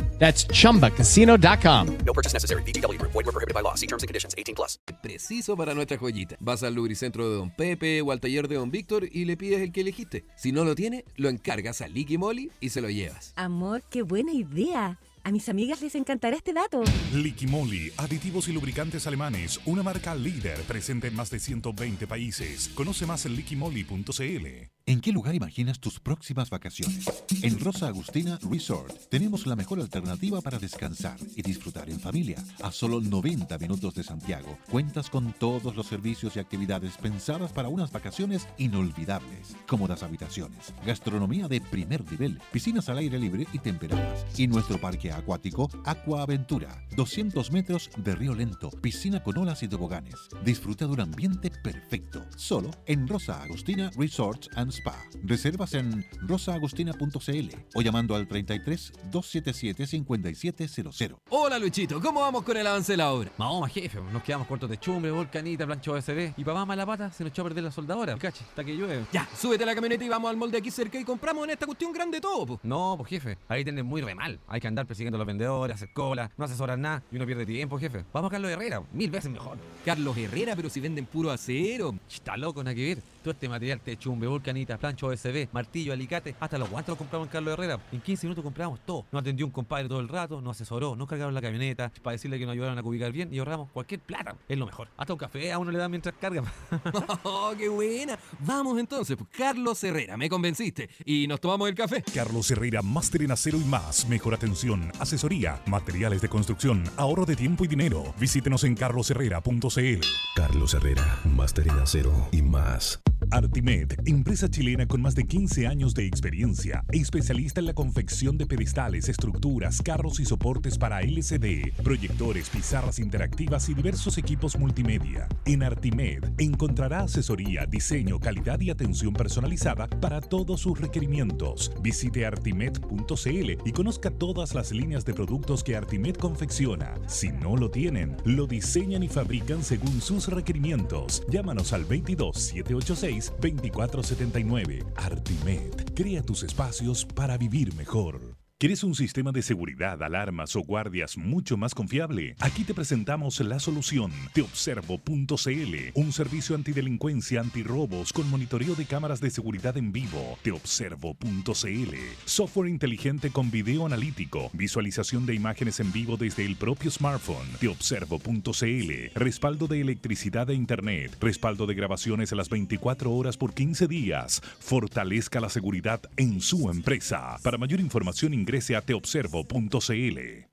[0.21, 1.97] That's chumbacasino.com.
[2.05, 2.61] No purchase necessary.
[2.61, 3.11] VGW Group.
[3.11, 3.73] Void were prohibited by law.
[3.73, 4.35] See terms and conditions.
[4.37, 4.79] 18 plus.
[5.01, 6.37] Preciso para nuestra joyita.
[6.39, 9.61] Vas al lubricentro de Don Pepe o al taller de Don Víctor y le pides
[9.61, 10.25] el que elegiste.
[10.35, 13.33] Si no lo tiene, lo encargas a Liqui Moly y se lo llevas.
[13.35, 14.99] Amor, qué buena idea.
[15.23, 16.83] A mis amigas les encantará este dato.
[17.13, 22.69] Liquimoli, aditivos y lubricantes alemanes, una marca líder presente en más de 120 países.
[22.69, 24.71] Conoce más en liquimoli.cl.
[24.87, 27.05] ¿En qué lugar imaginas tus próximas vacaciones?
[27.43, 32.43] En Rosa Agustina Resort tenemos la mejor alternativa para descansar y disfrutar en familia.
[32.63, 37.69] A solo 90 minutos de Santiago, cuentas con todos los servicios y actividades pensadas para
[37.69, 39.55] unas vacaciones inolvidables.
[39.67, 44.25] Cómodas habitaciones, gastronomía de primer nivel, piscinas al aire libre y temperadas.
[44.35, 49.67] Y nuestro parque acuático Aqua Aventura, 200 metros de río lento, piscina con olas y
[49.67, 50.15] toboganes.
[50.43, 54.95] Disfruta de un ambiente perfecto, solo en Rosa Agustina Resorts and Spa.
[55.23, 61.21] Reservas en rosaagustina.cl o llamando al 33 277 5700.
[61.29, 63.31] Hola Luchito, ¿cómo vamos con el avance de la obra?
[63.37, 66.33] Mahoma, jefe, nos quedamos cortos de chumbre, volcanita, plancho OSB.
[66.37, 68.17] Y papá mala pata se nos echó a perder la soldadora.
[68.17, 69.05] Cache, hasta que llueve.
[69.11, 71.65] Ya, súbete a la camioneta y vamos al molde aquí cerca y compramos en esta
[71.65, 72.59] cuestión grande todo, po.
[72.63, 74.39] No, pues jefe, ahí tienen muy re mal.
[74.47, 77.45] Hay que andar persiguiendo a los vendedores, hacer cola, no asesorar nada y uno pierde
[77.45, 78.05] tiempo, jefe.
[78.13, 79.57] Vamos a Carlos Herrera, mil veces mejor.
[79.83, 81.95] Carlos Herrera, pero si venden puro acero.
[82.09, 83.03] Está loco, nada que ver.
[83.23, 87.27] Todo este material de chumbe, volcanita, plancho OSB, martillo, alicate, hasta los guantes los compramos
[87.27, 87.79] en Carlos Herrera.
[87.91, 89.05] En 15 minutos compramos todo.
[89.11, 92.37] Nos atendió un compadre todo el rato, nos asesoró, nos cargaron la camioneta para decirle
[92.37, 94.35] que nos ayudaron a ubicar bien y ahorramos cualquier plata.
[94.47, 94.87] Es lo mejor.
[94.97, 96.43] Hasta un café a uno le dan mientras carga.
[97.23, 98.17] ¡Oh, qué buena!
[98.39, 100.89] Vamos entonces, pues, Carlos Herrera, me convenciste.
[101.05, 102.03] Y nos tomamos el café.
[102.13, 104.07] Carlos Herrera, máster en acero y más.
[104.07, 108.13] Mejor atención, asesoría, materiales de construcción, ahorro de tiempo y dinero.
[108.19, 110.01] Visítenos en carlosherrera.cl.
[110.35, 113.01] Carlos Herrera, máster en acero y más.
[113.29, 118.45] Artimed, empresa chilena con más de 15 años de experiencia, especialista en la confección de
[118.45, 125.27] pedestales, estructuras, carros y soportes para LCD, proyectores, pizarras interactivas y diversos equipos multimedia.
[125.45, 131.71] En Artimed encontrará asesoría, diseño, calidad y atención personalizada para todos sus requerimientos.
[131.81, 136.95] Visite artimed.cl y conozca todas las líneas de productos que Artimed confecciona.
[137.07, 141.23] Si no lo tienen, lo diseñan y fabrican según sus requerimientos.
[141.29, 144.83] Llámanos al 22 786 2479.
[144.95, 145.93] Artimed.
[145.95, 148.40] Crea tus espacios para vivir mejor.
[148.61, 152.35] ¿Quieres un sistema de seguridad, alarmas o guardias mucho más confiable?
[152.41, 154.11] Aquí te presentamos la solución.
[154.33, 160.37] Teobservo.cl, un servicio antidelincuencia, antirrobos con monitoreo de cámaras de seguridad en vivo.
[160.43, 161.95] Teobservo.cl,
[162.25, 167.47] software inteligente con video analítico, visualización de imágenes en vivo desde el propio smartphone.
[167.59, 173.87] Teobservo.cl, respaldo de electricidad e internet, respaldo de grabaciones a las 24 horas por 15
[173.87, 174.39] días.
[174.59, 177.39] Fortalezca la seguridad en su empresa.
[177.41, 180.50] Para mayor información ingrese a teobservo.cl.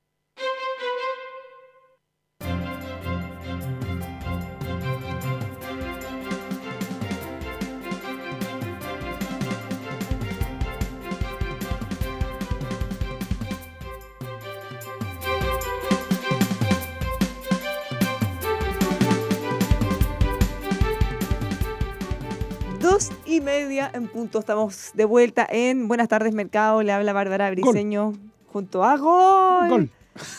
[23.39, 24.41] y media en punto.
[24.41, 26.83] Estamos de vuelta en Buenas tardes, Mercado.
[26.83, 28.15] Le habla Bárbara Briseño
[28.53, 29.69] junto a Gol.
[29.69, 29.91] Gol.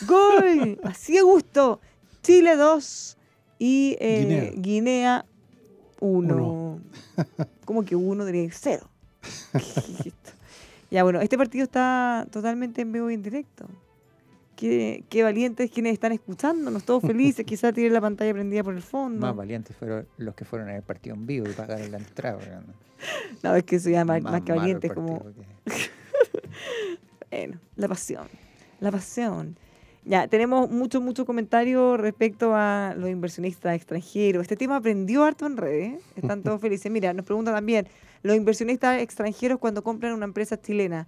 [0.06, 0.80] Gol.
[0.84, 1.80] Así de gusto.
[2.22, 3.16] Chile 2
[3.58, 5.24] y eh, Guinea
[6.00, 6.80] 1.
[7.64, 8.24] ¿Cómo que 1?
[8.26, 8.86] Diría 0.
[10.90, 13.64] ya, bueno, este partido está totalmente en vivo y en directo.
[14.60, 17.44] Qué, qué valientes quienes están escuchándonos, todos felices.
[17.46, 19.26] Quizás tienen la pantalla prendida por el fondo.
[19.26, 22.36] Más valientes fueron los que fueron al partido en vivo y pagaron la entrada.
[22.36, 22.66] weón.
[23.42, 25.24] No, es que eso ya más, más que valientes, como.
[27.30, 28.26] Bueno, la pasión.
[28.80, 29.56] La pasión.
[30.04, 34.42] Ya, tenemos mucho, mucho comentario respecto a los inversionistas extranjeros.
[34.42, 35.92] Este tema aprendió harto en redes.
[35.94, 36.00] ¿eh?
[36.16, 36.90] Están todos felices.
[36.90, 37.86] Mira, nos pregunta también,
[38.22, 41.06] los inversionistas extranjeros cuando compran una empresa chilena,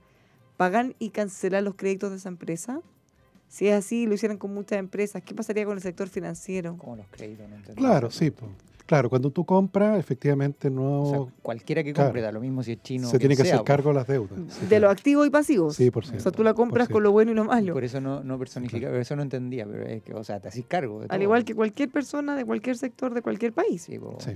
[0.56, 2.80] ¿pagan y cancelan los créditos de esa empresa?
[3.52, 6.74] Si es así, lo hicieran con muchas empresas, ¿qué pasaría con el sector financiero?
[6.78, 7.78] Como los créditos, no entendí.
[7.82, 8.30] Claro, sí.
[8.30, 8.46] po.
[8.86, 11.02] Claro, cuando tú compras, efectivamente no...
[11.02, 12.08] O sea, cualquiera que Claro.
[12.08, 13.94] compre, da lo mismo si es chino o se tiene que sea, hacer cargo de
[13.96, 14.38] las deudas.
[14.48, 15.76] Sí, De los activos y pasivos.
[15.76, 16.22] Sí, por O cierto.
[16.22, 17.74] sea, tú la compras por con lo bueno y lo malo.
[17.74, 20.48] Por eso no, no personifica, pero eso no entendía, pero es que, o sea, te
[20.48, 21.22] haces cargo de Al todo.
[21.22, 23.82] igual que cualquier persona de cualquier sector de cualquier país.
[23.82, 24.16] Sí, po.
[24.18, 24.30] Sí.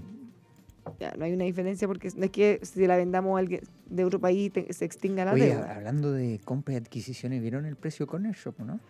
[1.01, 4.05] Ya, no hay una diferencia porque no es que si la vendamos a alguien de
[4.05, 5.75] otro país te- se extinga la Oye, deuda.
[5.77, 8.81] hablando de compras y adquisiciones, ¿vieron el precio con el shop, no?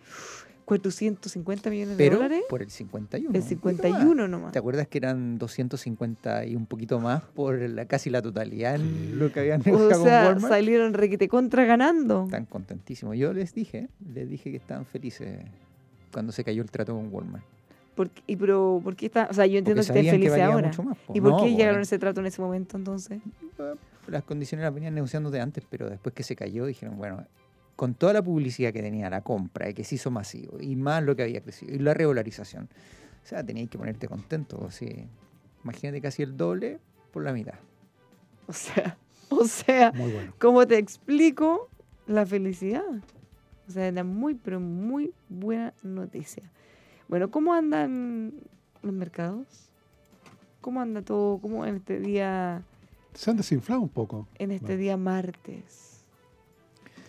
[0.65, 2.43] 450 millones de Pero dólares.
[2.49, 3.29] por el 51.
[3.29, 4.51] El un poquito 51 nomás.
[4.51, 9.17] ¿Te acuerdas que eran 250 y un poquito más por la, casi la totalidad en
[9.17, 10.53] lo que habían negociado O con sea, Walmart?
[10.53, 12.25] salieron requete contra ganando.
[12.25, 13.15] Están contentísimos.
[13.17, 15.39] Yo les dije, les dije que estaban felices
[16.11, 17.45] cuando se cayó el trato con Walmart.
[17.97, 19.27] ¿Por qué, y pero, ¿por qué está?
[19.31, 20.67] O sea, yo entiendo que estén felices ahora.
[20.67, 20.97] mucho más.
[21.15, 23.19] ¿Y por qué llegaron a ese trato en ese momento entonces?
[24.07, 27.25] Las condiciones las venían negociando de antes, pero después que se cayó dijeron, bueno,
[27.75, 31.03] con toda la publicidad que tenía la compra y que se hizo masivo y más
[31.03, 34.63] lo que había crecido y la regularización, o sea, tenías que ponerte contento.
[34.67, 35.07] Así.
[35.63, 36.79] Imagínate casi el doble
[37.11, 37.55] por la mitad.
[38.45, 38.95] O sea,
[39.29, 40.33] o sea, bueno.
[40.37, 41.67] ¿cómo te explico
[42.05, 42.83] la felicidad?
[43.67, 46.43] O sea, era muy, pero muy buena noticia.
[47.07, 48.33] Bueno, ¿cómo andan
[48.81, 49.45] los mercados?
[50.61, 51.37] ¿Cómo anda todo?
[51.39, 52.63] ¿Cómo en este día,
[53.13, 54.27] Se han desinflado un poco.
[54.37, 54.81] en este Bueno.
[54.81, 56.03] día martes?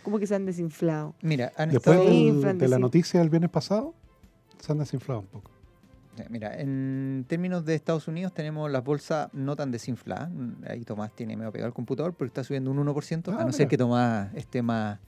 [0.03, 1.15] ¿Cómo que se han desinflado?
[1.23, 2.15] Mira, han Después estado...
[2.15, 3.95] del- de la noticia del viernes pasado,
[4.61, 5.51] se han desinflado un poco.
[6.31, 10.29] Mira, en términos de Estados Unidos tenemos las bolsas no tan desinfladas.
[10.31, 13.45] Mm, Ahí Tomás tiene medio pegado al computador, pero está subiendo un 1%, Ah, a
[13.45, 14.99] no ser que Tomás esté más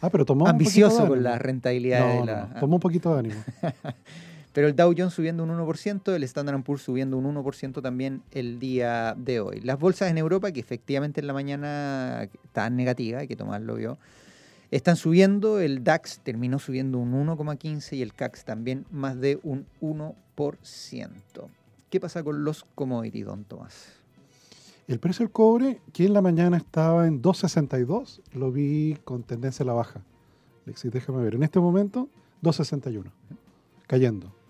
[0.00, 2.46] Ah, pero ambicioso con la rentabilidad de No, la...
[2.54, 3.40] no, tomó un poquito de ánimo.
[4.52, 8.58] Pero el Dow Jones subiendo un 1%, el Standard Poor's subiendo un 1% también el
[8.58, 9.60] día de hoy.
[9.60, 13.76] Las bolsas en Europa, que efectivamente en la mañana estaban negativas, hay que Tomás lo
[13.76, 13.98] vio,
[14.70, 15.58] están subiendo.
[15.58, 20.14] El DAX terminó subiendo un 1,15 y el CAX también más de un 1%.
[21.88, 24.02] ¿Qué pasa con los commodities, don Tomás?
[24.86, 29.62] El precio del cobre, que en la mañana estaba en 2.62, lo vi con tendencia
[29.62, 30.02] a la baja.
[30.66, 31.36] Alexis, déjame ver.
[31.36, 32.08] En este momento,
[32.42, 33.10] 2.61.
[33.86, 34.41] Cayendo.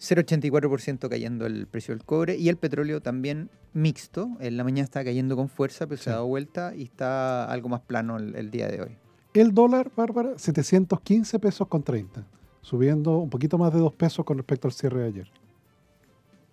[0.00, 4.30] 0,84% cayendo el precio del cobre y el petróleo también mixto.
[4.40, 7.68] En la mañana está cayendo con fuerza, pero se ha dado vuelta y está algo
[7.68, 8.96] más plano el, el día de hoy.
[9.34, 12.24] El dólar, Bárbara, 715 pesos con 30.
[12.62, 15.30] Subiendo un poquito más de 2 pesos con respecto al cierre de ayer.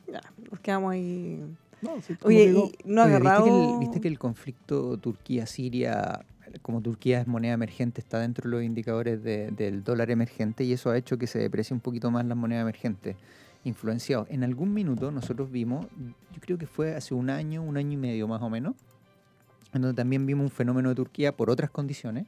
[0.07, 0.21] Ya,
[0.51, 1.41] nos quedamos ahí.
[1.81, 3.45] como Oye, digo, y no agarrado.
[3.45, 6.25] ¿viste, que el, viste que el conflicto Turquía-Siria,
[6.61, 10.73] como Turquía es moneda emergente, está dentro de los indicadores de- del dólar emergente y
[10.73, 13.15] eso ha hecho que se deprecie un poquito más las monedas emergentes,
[13.63, 14.27] influenciados.
[14.29, 15.85] En algún minuto nosotros vimos,
[16.33, 18.75] yo creo que fue hace un año, un año y medio más o menos,
[19.73, 22.25] en donde también vimos un fenómeno de Turquía por otras condiciones.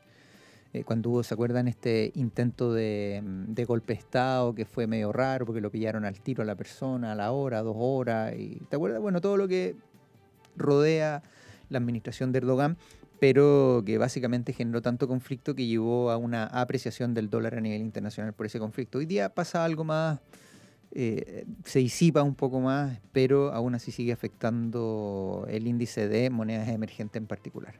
[0.73, 1.69] eh, cuando hubo, ¿se acuerdan?
[1.69, 6.19] Este intento de, de golpe de Estado que fue medio raro porque lo pillaron al
[6.19, 8.33] tiro a la persona, a la hora, dos horas.
[8.37, 9.01] Y, ¿Te acuerdas?
[9.01, 9.77] Bueno, todo lo que
[10.57, 11.23] rodea
[11.69, 12.77] la administración de Erdogan,
[13.19, 17.81] pero que básicamente generó tanto conflicto que llevó a una apreciación del dólar a nivel
[17.81, 18.99] internacional por ese conflicto.
[18.99, 20.19] Hoy día pasa algo más,
[20.91, 26.67] eh, se disipa un poco más, pero aún así sigue afectando el índice de monedas
[26.69, 27.73] emergentes en particular.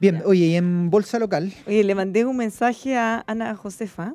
[0.00, 4.14] Bien, oye, y en bolsa local, Oye, le mandé un mensaje a Ana Josefa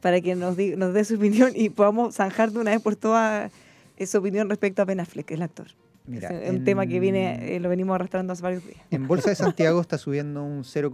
[0.00, 2.94] para que nos, di- nos dé su opinión y podamos zanjar de una vez por
[2.94, 3.50] todas
[3.96, 5.66] eh, su opinión respecto a Ben Affleck, el actor.
[6.08, 8.78] Mira, es un en- tema que viene, eh, lo venimos arrastrando hace varios días.
[8.90, 10.88] en bolsa de Santiago está subiendo un 0,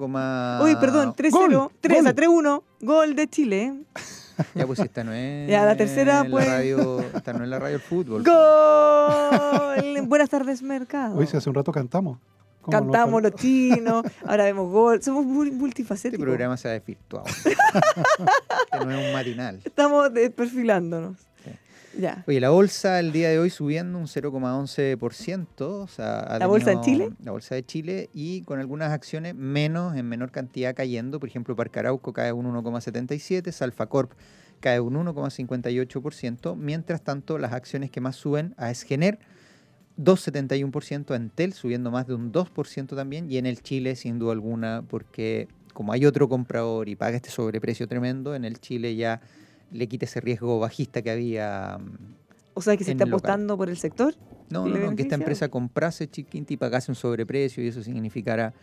[0.63, 3.75] Uy, perdón, 3-0, 3 a 3-1, gol de Chile.
[4.57, 5.49] Ya, pues esta no es.
[5.49, 6.45] Ya, la tercera, la pues.
[6.49, 8.25] radio, esta no es la radio del fútbol.
[8.25, 10.03] ¡Gol!
[10.09, 11.17] Buenas tardes, mercado.
[11.17, 12.19] Hoy si hace un rato cantamos.
[12.69, 15.01] Cantamos los chinos, ahora vemos gol.
[15.05, 16.25] Somos muy Este multifacéticos.
[16.25, 17.27] programa se ha desvirtuado.
[17.29, 17.55] este
[18.85, 19.61] no es un matinal.
[19.65, 21.17] Estamos desperfilándonos.
[21.99, 22.25] Ya.
[22.27, 25.61] Oye, la bolsa el día de hoy subiendo un 0,11%.
[25.61, 27.11] O sea, ¿La bolsa de Chile?
[27.23, 31.21] La bolsa de Chile y con algunas acciones menos, en menor cantidad cayendo.
[31.21, 34.13] Por ejemplo, Parcarauco cae un 1,77%, Salfacorp
[34.61, 36.57] cae un 1,58%.
[36.57, 39.19] Mientras tanto, las acciones que más suben a Esgener,
[39.99, 43.31] 2,71%, Entel subiendo más de un 2% también.
[43.31, 47.31] Y en el Chile, sin duda alguna, porque como hay otro comprador y paga este
[47.31, 49.21] sobreprecio tremendo, en el Chile ya
[49.75, 51.79] le quita ese riesgo bajista que había.
[51.81, 52.15] mm,
[52.55, 54.15] O sea, que se está apostando por el sector.
[54.51, 57.83] No, ¿Y no, no, que esta empresa comprase Chiquinti y pagase un sobreprecio y eso
[57.83, 58.55] significara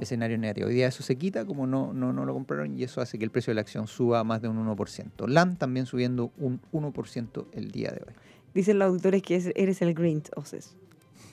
[0.00, 0.66] escenario negativo.
[0.68, 3.24] Hoy día eso se quita, como no, no, no lo compraron, y eso hace que
[3.24, 5.26] el precio de la acción suba más de un 1%.
[5.28, 8.12] LAN también subiendo un 1% el día de hoy.
[8.54, 10.76] Dicen los auditores que es- eres el green, Oses.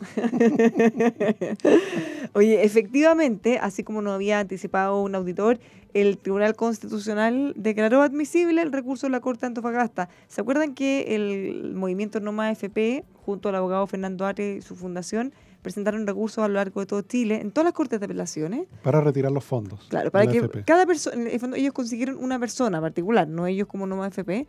[2.33, 5.59] Oye, efectivamente, así como nos había anticipado un auditor,
[5.93, 10.09] el Tribunal Constitucional declaró admisible el recurso de la Corte de Antofagasta.
[10.27, 15.33] ¿Se acuerdan que el movimiento Noma FP, junto al abogado Fernando Ate y su fundación,
[15.61, 18.67] presentaron recursos a lo largo de todo Chile, en todas las cortes de apelaciones?
[18.83, 19.85] Para retirar los fondos.
[19.89, 23.67] Claro, para que cada persona, en el fondo ellos consiguieron una persona particular, no ellos
[23.67, 24.47] como Noma FP.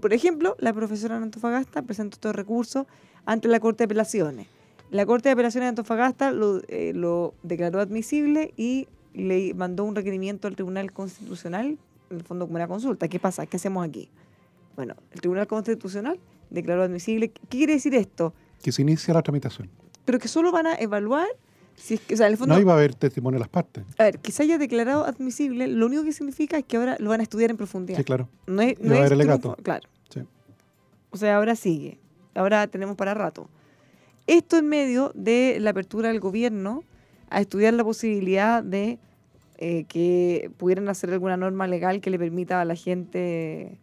[0.00, 2.86] Por ejemplo, la profesora Antofagasta presentó estos recursos
[3.24, 4.46] ante la Corte de Apelaciones.
[4.90, 9.94] La Corte de Apelaciones de Antofagasta lo, eh, lo declaró admisible y le mandó un
[9.94, 11.78] requerimiento al Tribunal Constitucional,
[12.10, 13.08] en el fondo como una consulta.
[13.08, 13.46] ¿Qué pasa?
[13.46, 14.08] ¿Qué hacemos aquí?
[14.76, 16.18] Bueno, el Tribunal Constitucional
[16.50, 17.28] declaró admisible.
[17.30, 18.34] ¿Qué quiere decir esto?
[18.62, 19.68] Que se inicia la tramitación.
[20.04, 21.26] Pero que solo van a evaluar
[21.76, 23.48] si es que, o sea, en el fondo, No iba a haber testimonio de las
[23.48, 23.84] partes.
[23.98, 27.10] a ver, que se haya declarado admisible, lo único que significa es que ahora lo
[27.10, 27.98] van a estudiar en profundidad.
[27.98, 28.28] Sí, claro.
[28.46, 29.56] No es, no va a haber alegato.
[29.62, 29.88] Claro.
[30.08, 30.20] Sí.
[31.10, 31.98] O sea, ahora sigue.
[32.34, 33.48] Ahora tenemos para rato.
[34.26, 36.82] Esto en medio de la apertura del gobierno
[37.28, 38.98] a estudiar la posibilidad de
[39.58, 43.78] eh, que pudieran hacer alguna norma legal que le permita a la gente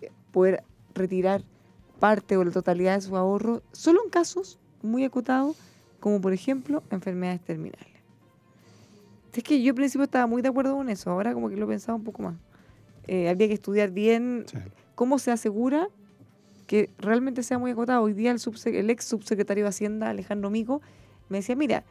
[0.00, 0.64] eh, poder
[0.94, 1.42] retirar
[2.00, 5.56] parte o la totalidad de su ahorro, solo en casos muy acotados,
[6.00, 7.86] como por ejemplo enfermedades terminales.
[9.32, 11.68] Es que yo al principio estaba muy de acuerdo con eso, ahora como que lo
[11.68, 12.34] pensaba un poco más.
[13.06, 14.44] Eh, habría que estudiar bien
[14.94, 15.88] cómo se asegura
[16.70, 18.00] que realmente sea muy acotado.
[18.00, 20.80] Hoy día el, ex subsecretario de Hacienda, Alejandro Mico,
[21.28, 21.82] me decía, mira,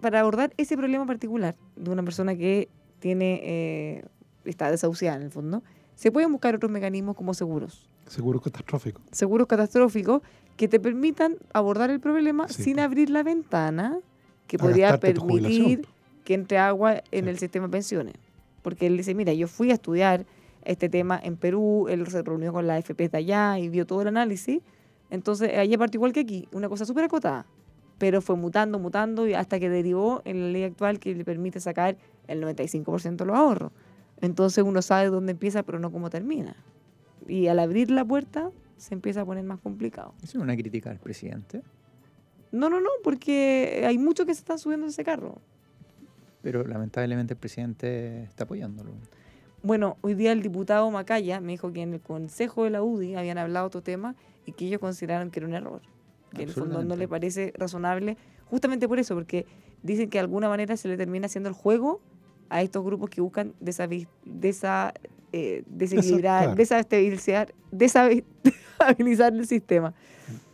[0.00, 2.70] para abordar ese problema particular de una persona que
[3.00, 4.04] tiene eh,
[4.46, 5.62] está desahuciada en el fondo,
[5.94, 7.90] se pueden buscar otros mecanismos como seguros.
[8.06, 9.02] Seguro catastrófico.
[9.12, 10.22] seguros catastróficos
[10.56, 13.98] que te permitan abordar el problema Sí, sin abrir la ventana
[14.46, 15.86] que A podría permitir
[16.24, 18.14] que entre agua en el sistema de pensiones.
[18.62, 20.24] Porque él dice, mira, yo fui a estudiar
[20.64, 24.02] este tema en Perú, él se reunió con la FP de allá y vio todo
[24.02, 24.60] el análisis.
[25.10, 27.46] Entonces, allá partió igual que aquí, una cosa súper acotada.
[27.98, 31.60] Pero fue mutando, mutando y hasta que derivó en la ley actual que le permite
[31.60, 31.96] sacar
[32.26, 33.72] el 95% de los ahorros.
[34.20, 36.56] Entonces uno sabe dónde empieza, pero no cómo termina.
[37.28, 40.14] Y al abrir la puerta se empieza a poner más complicado.
[40.22, 41.62] ¿Es una crítica al presidente?
[42.52, 45.40] No, no, no, porque hay muchos que se están subiendo a ese carro.
[46.42, 48.92] Pero lamentablemente el presidente está apoyándolo.
[49.64, 53.16] Bueno, hoy día el diputado Macaya me dijo que en el consejo de la UDI
[53.16, 55.80] habían hablado otro tema y que ellos consideraron que era un error.
[56.34, 59.46] Que en el fondo no le parece razonable, justamente por eso, porque
[59.82, 62.00] dicen que de alguna manera se le termina haciendo el juego
[62.50, 64.92] a estos grupos que buscan desavi- desa-
[65.32, 69.94] eh, desequilibrar, desestabilizar, desestabilizar el sistema.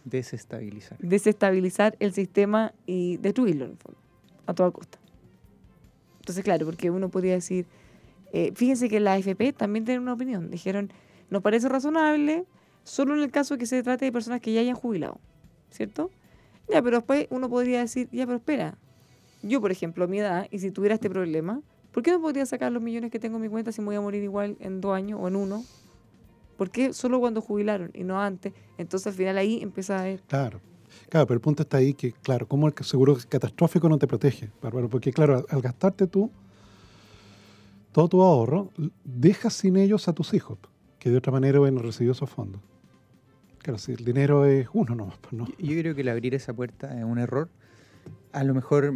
[0.04, 0.98] Desestabilizar.
[1.00, 3.98] desestabilizar el sistema y destruirlo, en el fondo,
[4.46, 4.98] a toda costa.
[6.20, 7.66] Entonces, claro, porque uno podría decir,
[8.32, 10.50] eh, fíjense que la AFP también tiene una opinión.
[10.50, 10.92] Dijeron,
[11.30, 12.44] nos parece razonable
[12.84, 15.18] solo en el caso que se trate de personas que ya hayan jubilado,
[15.70, 16.10] ¿cierto?
[16.68, 18.78] Ya, pero después uno podría decir, ya, pero espera,
[19.42, 21.60] yo, por ejemplo, a mi edad, y si tuviera este problema,
[21.92, 23.96] ¿por qué no podría sacar los millones que tengo en mi cuenta si me voy
[23.96, 25.64] a morir igual en dos años o en uno?
[26.56, 28.52] ¿Por qué solo cuando jubilaron y no antes?
[28.76, 30.60] Entonces al final ahí empieza a haber Claro.
[31.08, 34.50] Claro, pero el punto está ahí que, claro, ¿cómo el seguro catastrófico no te protege,
[34.60, 34.88] Bárbaro?
[34.88, 36.30] Porque, claro, al gastarte tú
[37.92, 38.70] todo tu ahorro,
[39.04, 40.58] dejas sin ellos a tus hijos,
[40.98, 42.60] que de otra manera hubieran recibido esos fondos.
[43.58, 45.46] Claro, si el dinero es uno nomás, pues no.
[45.58, 47.48] Yo creo que el abrir esa puerta es un error.
[48.32, 48.94] A lo mejor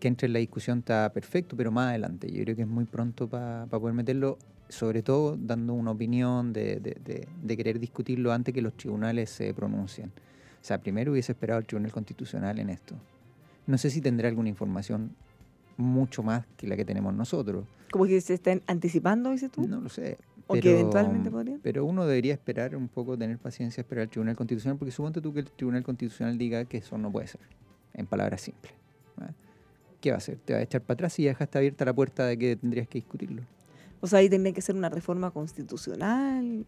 [0.00, 2.30] que entre en la discusión está perfecto, pero más adelante.
[2.32, 4.36] Yo creo que es muy pronto para poder meterlo,
[4.68, 9.30] sobre todo dando una opinión de, de- de- de querer discutirlo antes que los tribunales
[9.30, 10.08] se pronuncien.
[10.08, 12.96] O sea, primero hubiese esperado el Tribunal Constitucional en esto.
[13.66, 15.10] No sé si tendrá alguna información
[15.76, 17.64] mucho más que la que tenemos nosotros.
[17.94, 19.68] Como que se estén anticipando, dices tú.
[19.68, 20.18] No lo sé.
[20.48, 21.60] O que eventualmente podrían.
[21.62, 25.32] Pero uno debería esperar un poco, tener paciencia, esperar al Tribunal Constitucional, porque suponte tú
[25.32, 27.42] que el Tribunal Constitucional diga que eso no puede ser,
[27.92, 28.74] en palabras simples.
[29.16, 29.32] ¿va?
[30.00, 30.38] ¿Qué va a hacer?
[30.44, 32.88] ¿Te va a echar para atrás y ya dejaste abierta la puerta de que tendrías
[32.88, 33.42] que discutirlo?
[34.04, 36.66] O sea, ahí tendría que ser una reforma constitucional.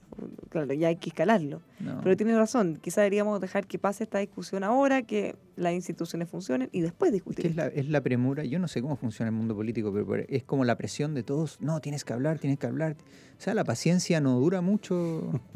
[0.48, 1.60] Claro, ya hay que escalarlo.
[1.80, 2.00] No.
[2.02, 2.78] Pero tiene razón.
[2.80, 7.12] Quizá deberíamos dejar que pase esta discusión ahora, que las instituciones funcionen y después Es
[7.12, 7.42] discutir.
[7.42, 10.24] que es la, es la premura, yo no sé cómo funciona el mundo político, pero
[10.30, 12.96] es como la presión de todos, no, tienes que hablar, tienes que hablar.
[13.38, 15.30] O sea, la paciencia no dura mucho.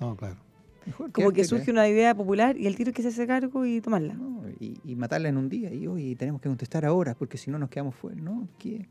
[0.00, 0.36] No, claro.
[0.84, 3.64] Mejor Como que surge una idea popular y el tiro es que se hace cargo
[3.64, 4.14] y tomarla.
[4.14, 5.72] No, y, y matarla en un día.
[5.72, 8.20] Y hoy tenemos que contestar ahora, porque si no nos quedamos fuera.
[8.20, 8.48] ¿No?
[8.58, 8.88] ¿Qué?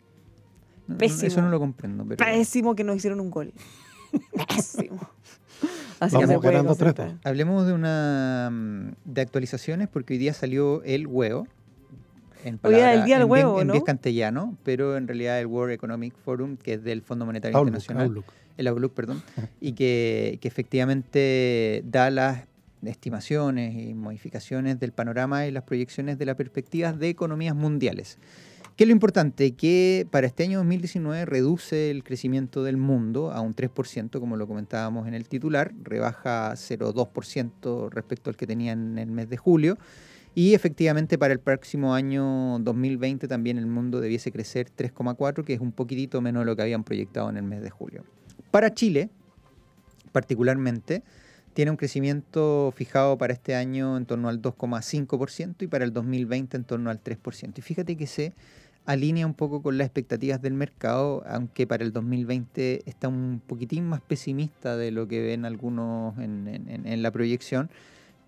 [0.98, 1.28] Pésimo.
[1.28, 2.06] eso no lo comprendo.
[2.06, 3.54] Pero Pésimo que nos hicieron un gol.
[4.48, 5.00] Pésimo.
[6.00, 7.20] Así que Vamos puede ganando tres, concentrar.
[7.24, 11.48] Hablemos de una mm, de actualizaciones, porque hoy día salió el huevo.
[12.44, 13.74] En Hoy era el palabra- día del en bien- huevo, en ¿no?
[13.74, 17.68] bien castellano, pero en realidad el World Economic Forum, que es del Fondo Monetario Outlook,
[17.76, 18.26] Internacional, Outlook.
[18.58, 19.22] el Outlook, perdón,
[19.60, 22.46] y que, que efectivamente da las
[22.84, 28.18] estimaciones y modificaciones del panorama y las proyecciones de las perspectivas de economías mundiales.
[28.82, 29.52] ¿Qué es lo importante?
[29.52, 34.48] Que para este año 2019 reduce el crecimiento del mundo a un 3%, como lo
[34.48, 39.78] comentábamos en el titular, rebaja 0,2% respecto al que tenía en el mes de julio.
[40.34, 45.60] Y efectivamente para el próximo año 2020 también el mundo debiese crecer 3,4, que es
[45.60, 48.04] un poquitito menos de lo que habían proyectado en el mes de julio.
[48.50, 49.12] Para Chile,
[50.12, 51.04] particularmente,
[51.54, 56.58] tiene un crecimiento fijado para este año en torno al 2,5% y para el 2020
[56.58, 57.60] en torno al 3%.
[57.60, 58.34] Y fíjate que se
[58.86, 63.88] alinea un poco con las expectativas del mercado, aunque para el 2020 está un poquitín
[63.88, 67.70] más pesimista de lo que ven algunos en, en- en- la proyección,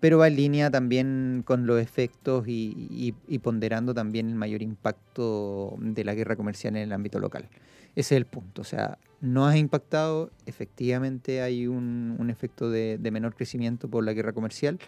[0.00, 6.04] pero va en línea también con los efectos y, ponderando también el mayor impacto de
[6.04, 7.48] la guerra comercial en el ámbito local.
[7.96, 8.62] Ese es el punto.
[8.62, 14.04] O sea, no ha impactado, efectivamente hay un, un efecto de, de menor crecimiento por
[14.04, 14.78] la guerra comercial.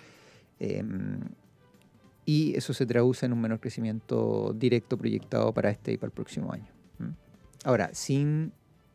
[0.61, 1.19] em,
[2.27, 6.13] y eso se traduce en un menor crecimiento directo proyectado para este y para el
[6.13, 6.67] próximo año.
[7.65, 8.53] Ahora, sin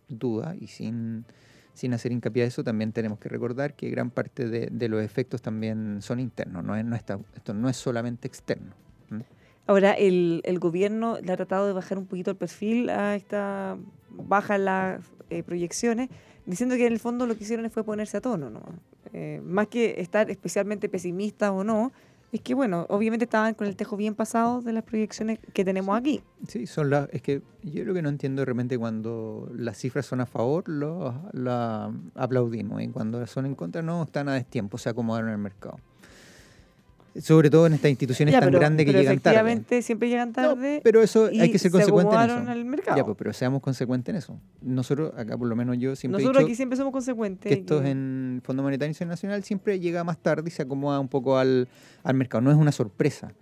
[0.08, 1.26] duda y sin,
[1.74, 5.02] sin hacer hincapié a eso, también tenemos que recordar que gran parte de, de los
[5.02, 8.74] efectos también son internos, no es, no está- esto no es solamente externo.
[9.68, 13.78] Ahora, el, el gobierno le ha tratado de bajar un poquito el perfil a esta
[14.10, 16.10] baja en las eh, proyecciones,
[16.46, 18.64] diciendo que en el fondo lo que hicieron fue ponerse a tono, ¿no?
[19.14, 21.92] Eh, más que estar especialmente pesimistas o no,
[22.32, 25.98] Es que bueno, obviamente estaban con el tejo bien pasado de las proyecciones que tenemos
[25.98, 26.24] aquí.
[26.48, 27.10] Sí, son las.
[27.12, 30.70] Es que yo lo que no entiendo de repente cuando las cifras son a favor,
[30.70, 32.82] lo, la aplaudimos.
[32.82, 35.78] Y cuando son en contra, no, están a destiempo, se acomodaron en el mercado.
[37.20, 39.36] Sobre todo en estas instituciones Ya, tan pero- grandes que pero llegan tarde.
[39.36, 40.80] efectivamente siempre llegan tarde.
[40.82, 42.50] Pero eso y hay que ser se consecuente en eso.
[42.52, 42.96] al mercado.
[42.98, 44.40] Ya, pues, pero seamos consecuentes en eso.
[44.62, 47.50] Nosotros, acá por lo menos yo siempre he Nosotros dicho aquí siempre somos consecuentes.
[47.52, 51.38] que esto en Fondo Monetario Internacional siempre llega más tarde y se acomoda un poco
[51.38, 51.68] al,
[52.04, 52.42] al mercado.
[52.42, 53.34] No es una sorpresa,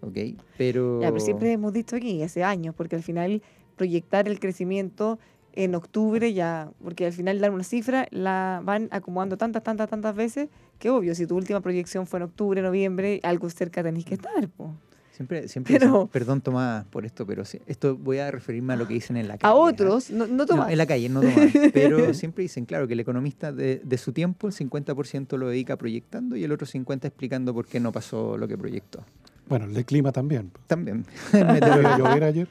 [0.00, 0.16] ¿ok?
[0.56, 1.02] Pero...
[1.02, 3.42] Ya, pero siempre hemos dicho aquí, hace años, porque al final
[3.76, 5.18] proyectar el crecimiento
[5.58, 10.14] en octubre ya, porque al final dar una cifra la van acomodando tantas, tantas, tantas
[10.14, 10.48] veces,
[10.78, 14.48] que obvio, si tu última proyección fue en octubre, noviembre, algo cerca tenés que estar.
[14.48, 14.72] po.
[15.10, 18.86] Siempre, siempre Pero- dicen, perdón Tomás por esto, pero esto voy a referirme a lo
[18.86, 19.52] que dicen en la calle.
[19.52, 19.56] A ¿ah?
[19.56, 20.70] otros, no, no Tomás.
[20.70, 21.50] en la calle, no Tomás.
[21.74, 25.76] Pero siempre dicen, claro, que el economista de, de su tiempo, el 50% lo dedica
[25.76, 29.02] proyectando y el otro 50% explicando por qué no pasó lo que proyectó.
[29.48, 30.52] Bueno, el de clima también.
[30.68, 31.04] También.
[31.32, 32.48] Llover ayer.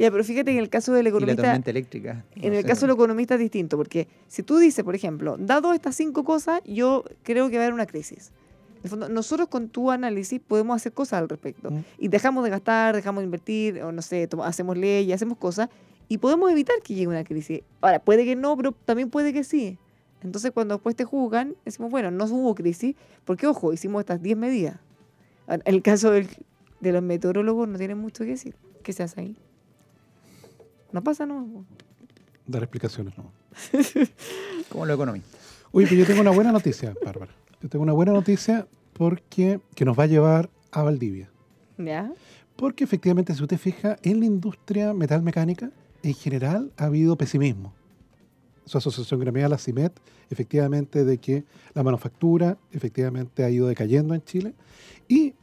[0.00, 1.42] Ya, pero fíjate que en el caso del Y la economista...
[1.42, 2.24] tormenta eléctrica.
[2.36, 2.68] En no el sé.
[2.68, 6.62] caso del economista es distinto, porque si tú dices, por ejemplo, dado estas cinco cosas,
[6.64, 8.32] yo creo que va a haber una crisis.
[8.78, 11.70] En el fondo, nosotros con tu análisis podemos hacer cosas al respecto.
[11.70, 11.84] Mm.
[11.98, 15.68] Y dejamos de gastar, dejamos de invertir, o no sé, hacemos leyes, hacemos cosas,
[16.08, 17.60] y podemos evitar que llegue una crisis.
[17.82, 19.76] Ahora, puede que no, pero también puede que sí.
[20.22, 22.96] Entonces, cuando después te juzgan, decimos, bueno, no hubo crisis,
[23.26, 24.76] porque, ojo, hicimos estas 10 medidas.
[25.46, 26.28] En el caso del-
[26.80, 28.54] de los meteorólogos, no tienen mucho que decir.
[28.82, 29.36] ¿Qué se hace ahí?
[30.92, 31.64] No pasa, no.
[32.46, 33.32] Dar explicaciones, no.
[34.68, 35.40] Como los economistas.
[35.72, 37.32] Uy, pero yo tengo una buena noticia, Bárbara.
[37.62, 41.30] Yo tengo una buena noticia porque que nos va a llevar a Valdivia.
[41.78, 42.12] ¿Ya?
[42.56, 45.70] Porque efectivamente, si usted fija, en la industria metalmecánica,
[46.02, 47.72] en general ha habido pesimismo.
[48.64, 49.92] Su asociación gremial, la CIMET,
[50.30, 54.54] efectivamente de que la manufactura efectivamente ha ido decayendo en Chile.
[55.08, 55.34] Y,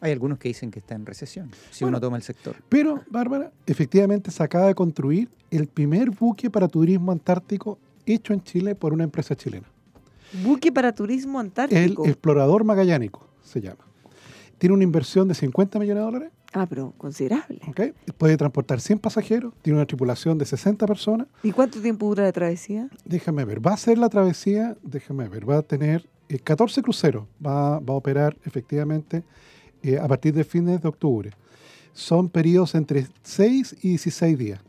[0.00, 2.56] Hay algunos que dicen que está en recesión, si Bueno, uno toma el sector.
[2.68, 8.42] pero, Bárbara, efectivamente se acaba de construir el primer buque para turismo antártico hecho en
[8.42, 9.66] Chile por una empresa chilena.
[10.44, 12.06] Buque para turismo El antártico.
[12.06, 13.84] Explorador Magallánico se llama.
[14.58, 16.30] Tiene una inversión de 50 millones de dólares.
[16.52, 17.60] Ah, pero considerable.
[17.68, 17.80] ¿ok?
[18.16, 19.52] Puede transportar 100 pasajeros.
[19.62, 21.26] Tiene una tripulación de 60 personas.
[21.42, 22.88] ¿Y cuánto tiempo dura la travesía?
[23.04, 23.64] Déjame ver.
[23.64, 24.76] Va a hacer la travesía.
[24.82, 25.48] Déjame ver.
[25.48, 27.26] Va a tener eh, 14 cruceros.
[27.44, 29.22] Va, va a operar efectivamente
[29.86, 31.30] eh, a partir de fines de octubre.
[31.92, 34.60] Son periodos entre 6 y 16 días.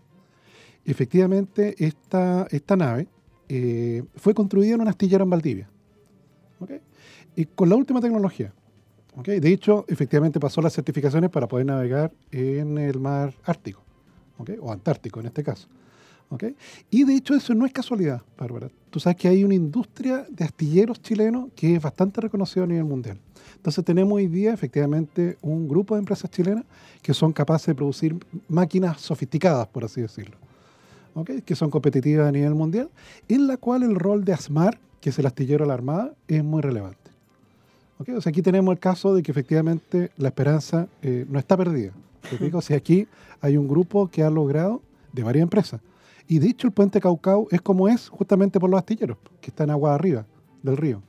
[0.85, 3.07] Efectivamente, esta, esta nave
[3.49, 5.69] eh, fue construida en un astillero en Valdivia.
[6.59, 6.71] ¿ok?
[7.35, 8.53] Y con la última tecnología.
[9.15, 9.27] ¿ok?
[9.27, 13.81] De hecho, efectivamente pasó las certificaciones para poder navegar en el mar Ártico,
[14.37, 14.51] ¿ok?
[14.61, 15.67] o Antártico en este caso.
[16.29, 16.43] ¿Ok?
[16.89, 18.69] Y de hecho eso no es casualidad, Bárbara.
[18.89, 22.85] Tú sabes que hay una industria de astilleros chilenos que es bastante reconocida a nivel
[22.85, 23.17] mundial.
[23.55, 26.63] Entonces tenemos hoy día efectivamente un grupo de empresas chilenas
[27.01, 28.17] que son capaces de producir
[28.47, 30.37] máquinas sofisticadas, por así decirlo,
[31.15, 31.31] ¿ok?
[31.45, 32.89] que son competitivas a nivel mundial,
[33.27, 36.43] en la cual el rol de ASMAR, que es el astillero de la Armada, es
[36.43, 37.11] muy relevante.
[37.99, 38.09] ¿ok?
[38.17, 41.91] O sea, aquí tenemos el caso de que efectivamente la esperanza eh, no está perdida.
[42.21, 42.57] ¿te explico?
[42.57, 43.07] O sea, aquí
[43.41, 44.81] hay un grupo que ha logrado
[45.13, 45.81] de varias empresas.
[46.27, 49.69] Y de hecho el puente Caucao es como es justamente por los astilleros, que están
[49.69, 50.25] agua arriba
[50.61, 51.01] del río.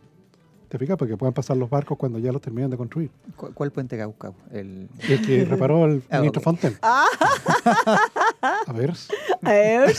[0.69, 0.99] ¿Te fijas?
[0.99, 3.11] Porque puedan pasar los barcos cuando ya los terminan de construir.
[3.37, 4.35] ¿Cuál, cuál puente Caucao?
[4.53, 4.89] El...
[5.09, 6.45] El que reparó el Ah, ministro ok.
[6.45, 6.77] Fontel.
[6.83, 8.93] A ver,
[9.43, 9.95] A ver,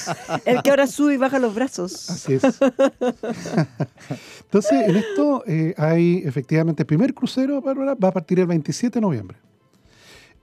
[0.45, 2.09] el que ahora sube y baja los brazos.
[2.11, 2.43] así es.
[4.43, 8.95] Entonces, en esto eh, hay efectivamente el primer crucero, Bárbara, va a partir el 27
[8.99, 9.37] de noviembre.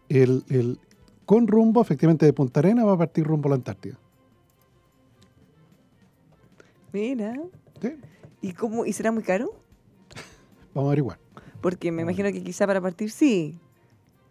[0.09, 0.79] El, el-
[1.25, 3.97] con rumbo, efectivamente, de Punta Arena va a partir rumbo a la Antártida.
[7.01, 7.35] Mira.
[7.83, 7.89] ¿sí?
[8.41, 8.87] ¿Y cómo?
[8.87, 9.51] ¿Y será muy caro?
[10.75, 11.19] Vamos a averiguar.
[11.61, 13.59] Porque me imagino que quizá para partir sí,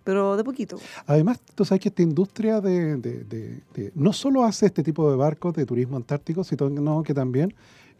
[0.03, 0.77] pero de poquito.
[1.05, 5.09] Además, tú sabes que esta industria de, de- de- de- no solo hace este tipo
[5.11, 7.53] de barcos de turismo antártico, sino que también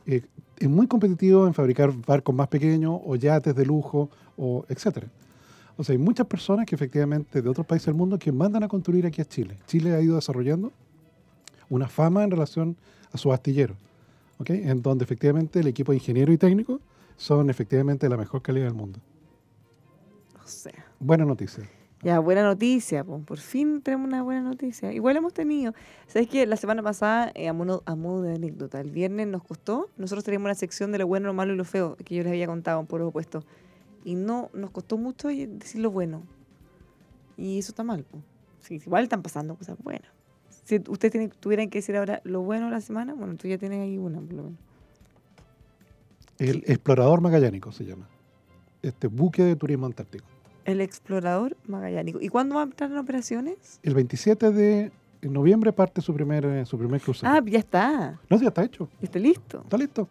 [0.07, 0.21] eh,
[0.57, 5.07] es muy competitivo en fabricar barcos más pequeños o yates de lujo, o etcétera.
[5.77, 8.67] O sea, hay muchas personas que efectivamente de otros países del mundo que mandan a
[8.67, 9.57] construir aquí a Chile.
[9.67, 10.71] Chile ha ido desarrollando
[11.69, 12.77] una fama en relación
[13.11, 13.75] a sus astilleros,
[14.37, 14.49] ¿ok?
[14.51, 16.79] en donde efectivamente el equipo de ingeniero y técnico
[17.17, 18.99] son efectivamente de la mejor calidad del mundo.
[20.43, 20.85] O sea.
[20.99, 21.67] Buena noticia.
[22.03, 23.19] Ya, buena noticia, po.
[23.19, 24.93] por fin tenemos una buena noticia.
[24.93, 25.73] Igual hemos tenido.
[26.07, 26.45] ¿Sabes qué?
[26.45, 29.89] La semana pasada, eh, a, modo, a modo de anécdota, el viernes nos costó.
[29.97, 32.31] Nosotros teníamos una sección de lo bueno, lo malo y lo feo, que yo les
[32.31, 33.43] había contado por opuesto.
[34.03, 36.21] Y no, nos costó mucho y- decir lo bueno.
[37.37, 38.03] Y eso está mal.
[38.03, 38.19] po.
[38.61, 40.09] Sí, igual están pasando cosas buenas.
[40.65, 43.57] Si ustedes tienen, tuvieran que decir ahora lo bueno de la semana, bueno, tú ya
[43.57, 44.59] tienes ahí una, por lo menos.
[46.37, 48.07] El explorador magallánico se llama.
[48.81, 50.25] Este buque de turismo antártico.
[50.65, 52.19] El explorador magallánico.
[52.21, 53.79] ¿Y cuándo va a entrar en operaciones?
[53.83, 54.91] El 27 de
[55.21, 57.31] noviembre parte su primer, eh, su primer crucero.
[57.31, 58.19] Ah, ya está.
[58.29, 58.89] No, ya está hecho.
[59.01, 59.61] Está listo.
[59.63, 60.09] Está listo.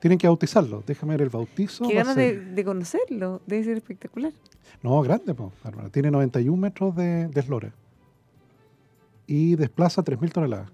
[0.00, 0.82] Tienen que bautizarlo.
[0.86, 1.86] Déjame ver el bautizo.
[1.88, 3.40] Qué ganas de, ser- de conocerlo.
[3.46, 4.32] Debe ser espectacular.
[4.82, 5.88] No, grande, Bárbara.
[5.90, 7.72] Tiene 91 metros de, de eslora.
[9.26, 10.70] Y desplaza 3.000 toneladas.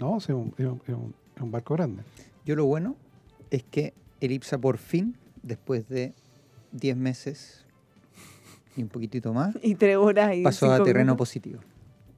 [0.00, 2.02] No, es un, es un- es un- es un barco grande.
[2.44, 2.96] Yo lo bueno
[3.50, 6.14] es que el IPSA por fin, después de
[6.72, 7.64] 10 meses
[8.76, 11.18] y un poquitito más, Y tres horas y pasó a terreno minutos.
[11.28, 11.60] positivo.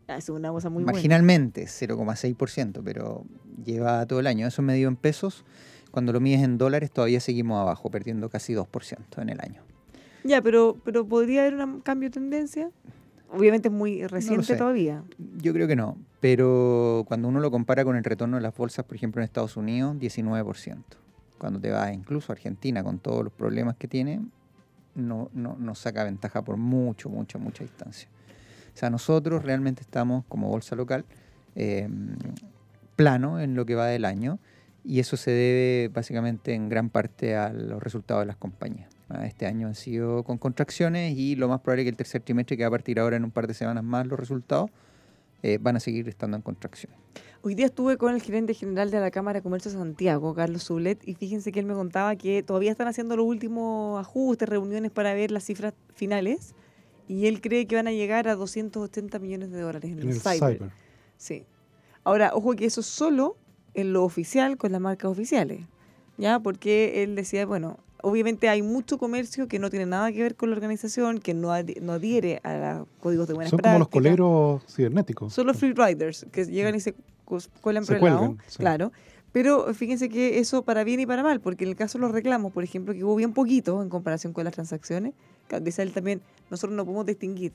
[0.08, 0.92] Ah, es una cosa muy buena.
[0.96, 3.24] Marginalmente, 0,6%, pero
[3.64, 4.46] lleva todo el año.
[4.46, 5.44] Eso medido en pesos.
[5.92, 9.62] Cuando lo mides en dólares, todavía seguimos abajo, perdiendo casi 2% en el año.
[10.24, 12.70] Ya, pero, pero podría haber un cambio de tendencia.
[13.32, 15.04] Obviamente es muy reciente todavía.
[15.38, 18.84] Yo creo que no, pero cuando uno lo compara con el retorno de las bolsas,
[18.84, 20.82] por ejemplo, en Estados Unidos, 19%.
[21.38, 24.20] Cuando te vas incluso a Argentina con todos los problemas que tiene,
[24.94, 28.08] no, no, no saca ventaja por mucho, mucha, mucha distancia.
[28.74, 31.04] O sea, nosotros realmente estamos como bolsa local
[31.54, 31.88] eh,
[32.96, 34.38] plano en lo que va del año
[34.84, 38.90] y eso se debe básicamente en gran parte a los resultados de las compañías.
[39.24, 42.56] Este año han sido con contracciones y lo más probable es que el tercer trimestre,
[42.56, 44.70] que va a partir ahora en un par de semanas más los resultados,
[45.42, 46.92] eh, van a seguir estando en contracción.
[47.42, 50.64] Hoy día estuve con el gerente general de la Cámara de Comercio de Santiago, Carlos
[50.64, 54.90] Zulet, y fíjense que él me contaba que todavía están haciendo los últimos ajustes, reuniones
[54.90, 56.54] para ver las cifras finales,
[57.08, 60.14] y él cree que van a llegar a 280 millones de dólares en, En el,
[60.14, 60.58] el cyber.
[60.58, 60.70] cyber.
[61.16, 61.46] Sí.
[62.04, 63.36] Ahora, ojo que eso es solo
[63.74, 65.60] en lo oficial con las marcas oficiales,
[66.18, 66.40] ¿ya?
[66.40, 70.50] Porque él decía, bueno, obviamente hay mucho comercio que no tiene nada que ver con
[70.50, 71.50] la organización, que no,
[71.82, 74.16] no adhiere a los códigos de buenas Son como los prácticas.
[74.16, 75.32] coleros cibernéticos.
[75.32, 76.94] Son los free riders que llegan y se
[77.60, 78.58] cuelan Se por el lado, sí.
[78.58, 78.92] claro.
[79.32, 82.10] Pero fíjense que eso para bien y para mal, porque en el caso de los
[82.12, 85.14] reclamos, por ejemplo, que hubo bien poquito en comparación con las transacciones,
[85.62, 86.20] dice él también,
[86.50, 87.52] nosotros no podemos distinguir.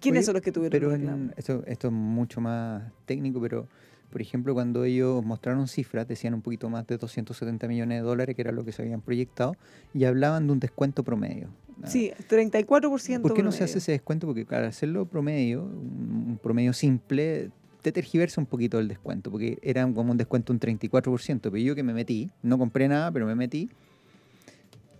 [0.00, 1.20] ¿Quiénes Oye, son los que tuvieron Pero reclamos?
[1.20, 3.66] en- esto, esto es mucho más técnico, pero
[4.14, 8.36] por ejemplo, cuando ellos mostraron cifras, decían un poquito más de 270 millones de dólares,
[8.36, 9.56] que era lo que se habían proyectado,
[9.92, 11.48] y hablaban de un descuento promedio.
[11.82, 13.22] Ah, Sí, 34%.
[13.22, 13.64] ¿Por qué no se promedio.
[13.64, 14.28] hace ese descuento?
[14.28, 17.50] Porque al hacerlo promedio, un promedio simple,
[17.82, 21.74] te tergiversa un poquito el descuento, porque era como un descuento un 34%, pero yo
[21.74, 23.68] que me metí, no compré nada, pero me metí,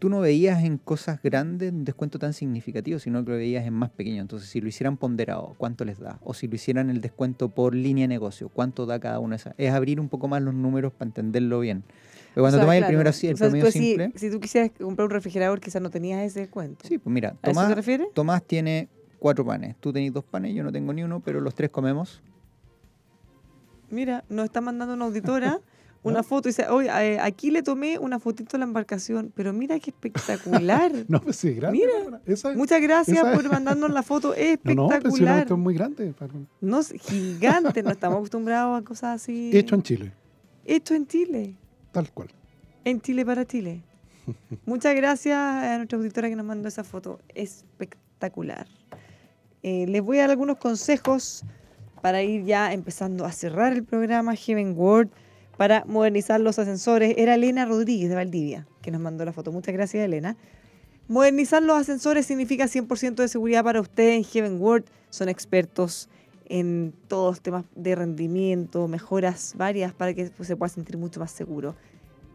[0.05, 3.73] tú no veías en cosas grandes un descuento tan significativo, sino que lo veías en
[3.73, 4.21] más pequeño.
[4.21, 6.19] Entonces, si lo hicieran ponderado, ¿cuánto les da?
[6.23, 9.37] O si lo hicieran el descuento por línea de negocio, ¿cuánto da cada una de
[9.37, 9.55] esas?
[9.57, 11.85] Es abrir un poco más los números para entenderlo bien.
[12.35, 14.13] Pero cuando O sea, el primero así, el o sea, tú promedio decís, simple...
[14.17, 16.87] Si tú quisieras comprar un refrigerador, quizás no tenías ese descuento.
[16.87, 18.09] Sí, pues mira, ¿A eso Tomás, te refieres?
[18.13, 19.75] Tomás tiene cuatro panes.
[19.81, 22.21] Tú tenés dos panes, yo no tengo ni uno, pero los tres comemos.
[23.89, 25.61] Mira, nos está mandando una auditora
[26.05, 29.53] una foto y dice, oye, eh, aquí le tomé una fotito de la embarcación, pero
[29.53, 30.93] mira qué espectacular.
[31.09, 31.79] No, pues sí, grande.
[31.79, 32.23] Mira, Bárbara.
[32.27, 35.07] Esa es- Muchas gracias esa es- por mandarnos la foto, es No, no, pero si
[35.09, 35.39] espectacular.
[35.41, 36.15] esto es muy grande.
[36.61, 39.51] No, es gigante, no estamos acostumbrados a cosas así.
[39.53, 40.13] Hecho en Chile,
[40.65, 41.57] Hecho en Chile.
[41.93, 42.29] tal cual.
[42.85, 43.83] En Chile para Chile.
[44.67, 47.19] Muchas gracias a nuestra auditora que nos mandó esa foto.
[47.35, 48.67] Espectacular.
[49.63, 51.43] Eh, les voy a dar algunos consejos
[52.03, 55.11] para ir ya empezando a cerrar el programa Heaven World
[55.57, 57.15] para modernizar los ascensores.
[57.17, 59.51] Era Elena Rodríguez de Valdivia que nos mandó la foto.
[59.51, 60.37] Muchas gracias, Elena.
[61.09, 64.87] Modernizar los ascensores significa 100% de seguridad para usted en Heaven World.
[65.11, 66.09] Son expertos
[66.47, 71.31] en todos los temas de rendimiento, mejoras varias para que se pueda sentir mucho más
[71.31, 71.75] seguro.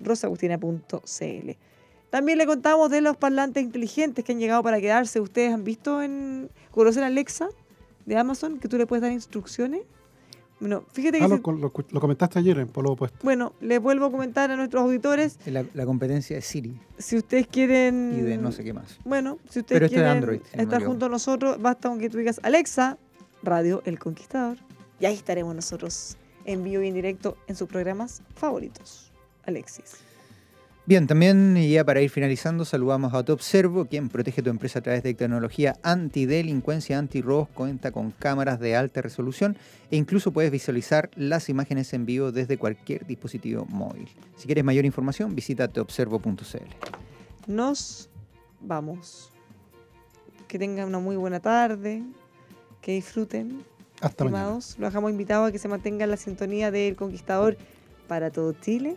[0.01, 1.51] rosagustina.cl.
[2.11, 5.21] También le contamos de los parlantes inteligentes que han llegado para quedarse.
[5.21, 6.51] ¿Ustedes han visto en.
[6.73, 7.51] ¿Conocen Alexa
[8.05, 8.59] de Amazon?
[8.59, 9.83] Que tú le puedes dar instrucciones.
[10.61, 11.25] Bueno, fíjate que.
[11.25, 11.37] Ah, se-
[11.93, 13.19] lo, comentaste ayer en Polo Opuesto.
[13.23, 15.39] Bueno, les vuelvo a comentar a nuestros auditores.
[15.47, 18.15] La, la competencia de Siri Si ustedes quieren.
[18.19, 18.99] y de no sé qué más.
[19.05, 21.99] Bueno, si ustedes Pero esto es quieren Android, si estar junto a nosotros, basta con
[21.99, 22.99] que tú digas Alexa,
[23.43, 24.59] Radio El Conquistador.
[25.01, 29.13] Y ahí estaremos nosotros en vivo y en directo en sus programas favoritos.
[29.47, 30.08] Alexis.
[30.89, 34.83] Bien, también y ya para ir finalizando, saludamos a Autoobservo, quien protege tu empresa a
[34.83, 39.59] través de tecnología antidelincuencia, antirrobos, cuenta con cámaras de alta resolución
[39.91, 44.09] e incluso puedes visualizar las imágenes en vivo desde cualquier dispositivo móvil.
[44.39, 46.57] Si quieres mayor información, visita teobservo.cl.
[47.47, 48.09] Nos
[48.63, 49.31] vamos.
[50.47, 52.03] Que tengan una muy buena tarde,
[52.81, 53.63] que disfruten.
[54.01, 54.39] Hasta mañana.
[54.39, 54.77] estimados.
[54.79, 57.59] Los dejamos invitados a que se mantengan la sintonía del Conquistador
[58.07, 58.97] para todo Chile